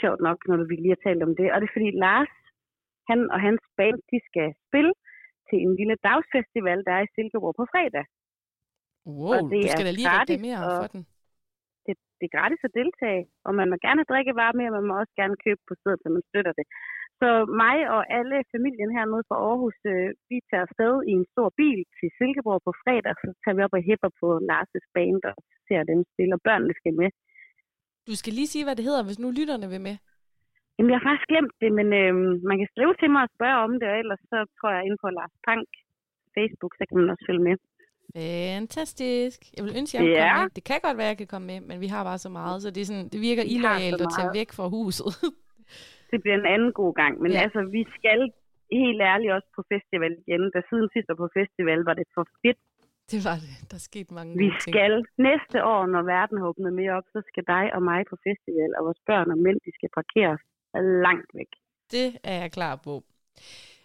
Sjovt 0.00 0.20
nok, 0.26 0.38
når 0.48 0.56
du 0.60 0.64
lige 0.68 0.94
har 0.96 1.02
talt 1.06 1.22
om 1.28 1.32
det. 1.40 1.48
Og 1.52 1.56
det 1.60 1.66
er 1.68 1.76
fordi 1.76 1.90
Lars, 2.04 2.32
han 3.10 3.18
og 3.34 3.38
hans 3.46 3.62
band, 3.78 3.98
de 4.12 4.18
skal 4.28 4.48
spille 4.66 4.92
til 5.48 5.58
en 5.66 5.72
lille 5.80 5.96
dagsfestival, 6.08 6.78
der 6.86 6.92
er 6.98 7.02
i 7.06 7.12
Silkeborg 7.16 7.54
på 7.60 7.64
fredag. 7.72 8.04
Wow, 9.06 9.32
og 9.34 9.40
det 9.52 9.62
du 9.64 9.68
skal 9.74 9.86
da 9.88 9.94
lige 10.00 10.10
gratis, 10.12 10.34
reklamere 10.34 10.60
for 10.78 10.88
den. 10.94 11.02
Det, 12.22 12.28
er 12.30 12.38
gratis 12.38 12.66
at 12.68 12.76
deltage, 12.80 13.22
og 13.46 13.52
man 13.58 13.70
må 13.70 13.76
gerne 13.86 14.08
drikke 14.10 14.32
varme, 14.42 14.62
og 14.68 14.74
man 14.78 14.88
må 14.88 14.94
også 15.02 15.14
gerne 15.20 15.36
købe 15.44 15.62
på 15.68 15.74
stedet, 15.80 16.00
så 16.00 16.08
man 16.16 16.24
støtter 16.30 16.54
det. 16.58 16.66
Så 17.20 17.28
mig 17.62 17.76
og 17.94 18.02
alle 18.18 18.36
familien 18.54 18.90
hernede 18.96 19.24
fra 19.28 19.36
Aarhus, 19.48 19.78
øh, 19.92 20.08
vi 20.30 20.36
tager 20.50 20.64
afsted 20.66 20.94
i 21.10 21.12
en 21.20 21.26
stor 21.32 21.48
bil 21.60 21.80
til 21.98 22.08
Silkeborg 22.18 22.60
på 22.66 22.72
fredag, 22.82 23.14
så 23.22 23.28
tager 23.42 23.56
vi 23.56 23.64
op 23.66 23.76
og 23.78 23.86
hæpper 23.88 24.10
på 24.20 24.28
Lars' 24.50 24.88
band 24.94 25.22
og 25.30 25.36
ser 25.68 25.82
dem 25.90 25.98
spille, 26.12 26.34
og 26.36 26.42
børnene 26.48 26.74
skal 26.80 26.94
med. 27.00 27.10
Du 28.08 28.14
skal 28.20 28.32
lige 28.38 28.52
sige, 28.52 28.64
hvad 28.66 28.76
det 28.76 28.88
hedder, 28.88 29.04
hvis 29.06 29.22
nu 29.22 29.28
lytterne 29.38 29.66
vil 29.72 29.82
med. 29.88 29.96
Jamen, 30.74 30.90
jeg 30.90 30.98
har 30.98 31.06
faktisk 31.08 31.30
glemt 31.32 31.56
det, 31.62 31.70
men 31.78 31.88
øh, 32.00 32.12
man 32.50 32.56
kan 32.60 32.68
skrive 32.72 32.94
til 33.00 33.10
mig 33.14 33.22
og 33.26 33.34
spørge 33.36 33.58
om 33.66 33.72
det, 33.80 33.88
og 33.92 33.96
ellers 34.02 34.22
så 34.32 34.38
tror 34.56 34.70
jeg 34.76 34.82
ind 34.88 34.96
på 35.02 35.08
Lars 35.18 35.36
Pank 35.46 35.68
Facebook, 36.36 36.72
så 36.78 36.82
kan 36.88 36.96
man 36.98 37.10
også 37.12 37.24
følge 37.28 37.46
med. 37.48 37.56
Fantastisk. 38.16 39.38
Jeg 39.56 39.62
vil 39.64 39.72
ønske, 39.80 39.98
at 39.98 40.04
jeg 40.04 40.12
ja. 40.12 40.42
med. 40.42 40.50
Det 40.58 40.64
kan 40.70 40.80
godt 40.86 40.96
være, 40.98 41.08
at 41.08 41.12
jeg 41.14 41.20
kan 41.22 41.30
komme 41.32 41.46
med, 41.52 41.60
men 41.68 41.76
vi 41.84 41.88
har 41.94 42.02
bare 42.10 42.20
så 42.26 42.30
meget, 42.40 42.56
så 42.62 42.68
det, 42.74 42.80
er 42.80 42.88
sådan, 42.92 43.08
det 43.14 43.20
virker 43.28 43.44
illoyalt 43.54 44.00
at 44.04 44.10
tage 44.16 44.30
væk 44.38 44.50
fra 44.58 44.66
huset. 44.76 45.10
det 46.12 46.18
bliver 46.22 46.36
en 46.42 46.48
anden 46.54 46.72
god 46.80 46.92
gang. 47.02 47.14
Men 47.22 47.30
ja. 47.32 47.38
altså, 47.44 47.60
vi 47.76 47.82
skal 47.96 48.20
helt 48.80 49.00
ærligt 49.12 49.32
også 49.36 49.48
på 49.56 49.62
festival 49.72 50.12
igen. 50.22 50.42
Da 50.54 50.58
siden 50.68 50.88
sidst 50.94 51.08
på 51.22 51.28
festival 51.38 51.80
var 51.88 51.94
det 52.00 52.06
for 52.16 52.24
fedt. 52.42 52.60
Det 53.12 53.20
var 53.28 53.36
det. 53.44 53.54
Der 53.70 53.78
skete 53.88 54.10
mange 54.18 54.32
Vi 54.44 54.48
skal 54.66 54.92
ting. 54.94 55.26
næste 55.28 55.58
år, 55.72 55.82
når 55.94 56.02
verden 56.16 56.36
har 56.38 56.46
åbnet 56.50 56.72
mere 56.80 56.92
op, 56.98 57.06
så 57.14 57.20
skal 57.30 57.44
dig 57.54 57.64
og 57.76 57.82
mig 57.90 58.00
på 58.10 58.16
festival, 58.26 58.70
og 58.76 58.80
vores 58.86 59.02
børn 59.10 59.28
og 59.34 59.38
mænd, 59.44 59.58
de 59.66 59.72
skal 59.78 59.90
parkeres 60.00 60.42
langt 61.06 61.30
væk. 61.38 61.50
Det 61.94 62.06
er 62.30 62.36
jeg 62.42 62.50
klar 62.58 62.74
på. 62.86 62.94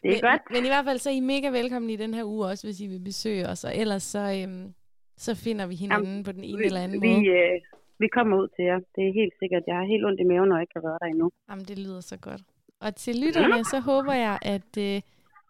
Det 0.02 0.10
er 0.10 0.14
men, 0.14 0.32
godt. 0.32 0.42
Men 0.52 0.66
i 0.66 0.68
hvert 0.68 0.86
fald 0.86 0.98
så 0.98 1.10
er 1.10 1.14
I 1.14 1.20
mega 1.20 1.50
velkommen 1.50 1.90
i 1.90 1.96
den 1.96 2.14
her 2.14 2.24
uge 2.24 2.46
også, 2.46 2.68
hvis 2.68 2.82
I 2.82 2.88
vil 2.88 3.00
besøge 3.00 3.48
os. 3.48 3.64
Og 3.64 3.78
ellers 3.78 4.04
så, 4.04 4.20
øhm, 4.20 4.74
så 5.18 5.36
finder 5.36 5.68
vi 5.68 5.76
hinanden 5.76 6.08
Jamen, 6.08 6.24
på 6.24 6.32
den 6.32 6.44
ene 6.44 6.58
vi, 6.58 6.66
eller 6.66 6.82
anden 6.82 7.02
vi, 7.02 7.08
måde. 7.08 7.28
Øh, 7.28 7.62
vi 8.00 8.08
kommer 8.08 8.38
ud 8.38 8.48
til 8.56 8.66
jer. 8.66 8.80
Det 8.96 9.08
er 9.08 9.14
helt 9.14 9.34
sikkert. 9.40 9.64
Jeg 9.68 9.76
har 9.76 9.86
helt 9.94 10.06
ondt 10.06 10.20
i 10.20 10.24
maven, 10.24 10.50
når 10.50 10.56
jeg 10.56 10.62
ikke 10.62 10.76
har 10.76 10.82
været 10.82 10.98
der 11.02 11.08
endnu. 11.08 11.32
Jamen, 11.50 11.66
det 11.66 11.78
lyder 11.80 12.02
så 12.02 12.18
godt. 12.18 12.42
Og 12.82 12.96
til 12.96 13.16
lytterne, 13.26 13.64
så 13.64 13.80
håber 13.80 14.14
jeg, 14.14 14.38
at 14.42 14.72
øh, 14.80 15.02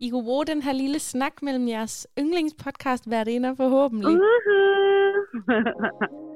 I 0.01 0.10
kunne 0.10 0.24
bruge 0.24 0.46
den 0.46 0.62
her 0.62 0.74
lille 0.74 1.00
snak 1.00 1.42
mellem 1.42 1.68
jeres 1.68 2.08
yndlingspodcast 2.20 3.08
hvert 3.08 3.27
ender 3.27 3.56
forhåbentlig. 3.56 4.16
Uh-huh. 4.16 4.27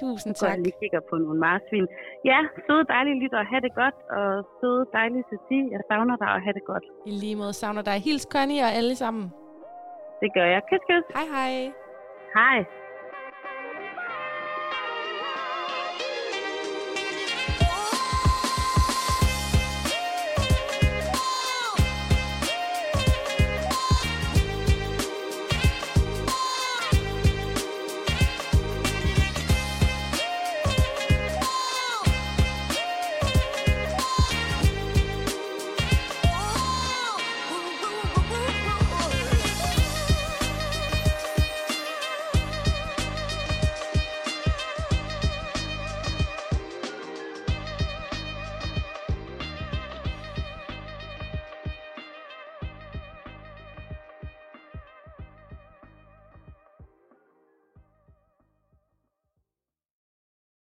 Tusind 0.00 0.34
tak. 0.34 0.50
Jeg 0.50 0.58
lige 0.58 0.76
kigger 0.82 1.00
på 1.10 1.14
nogle 1.24 1.38
marsvin. 1.46 1.86
Ja, 2.30 2.38
søde 2.66 2.84
dejlige 2.94 3.18
lytter, 3.22 3.40
have 3.52 3.62
det 3.66 3.74
godt. 3.82 3.96
Og 4.18 4.28
søde 4.60 4.82
dejlige 4.92 5.24
Ceci, 5.30 5.58
jeg 5.74 5.80
savner 5.90 6.16
dig 6.22 6.30
og 6.36 6.40
have 6.44 6.54
det 6.58 6.64
godt. 6.72 6.84
I 7.06 7.10
lige 7.10 7.36
måde 7.36 7.52
savner 7.52 7.82
dig. 7.82 7.96
Hils 8.06 8.26
Connie 8.34 8.62
og 8.68 8.72
alle 8.78 8.94
sammen. 9.02 9.26
Det 10.22 10.30
gør 10.36 10.46
jeg. 10.54 10.60
Kys, 10.70 10.82
kys. 10.88 11.06
Hej, 11.16 11.26
hej. 11.36 11.52
Hej. 12.38 12.58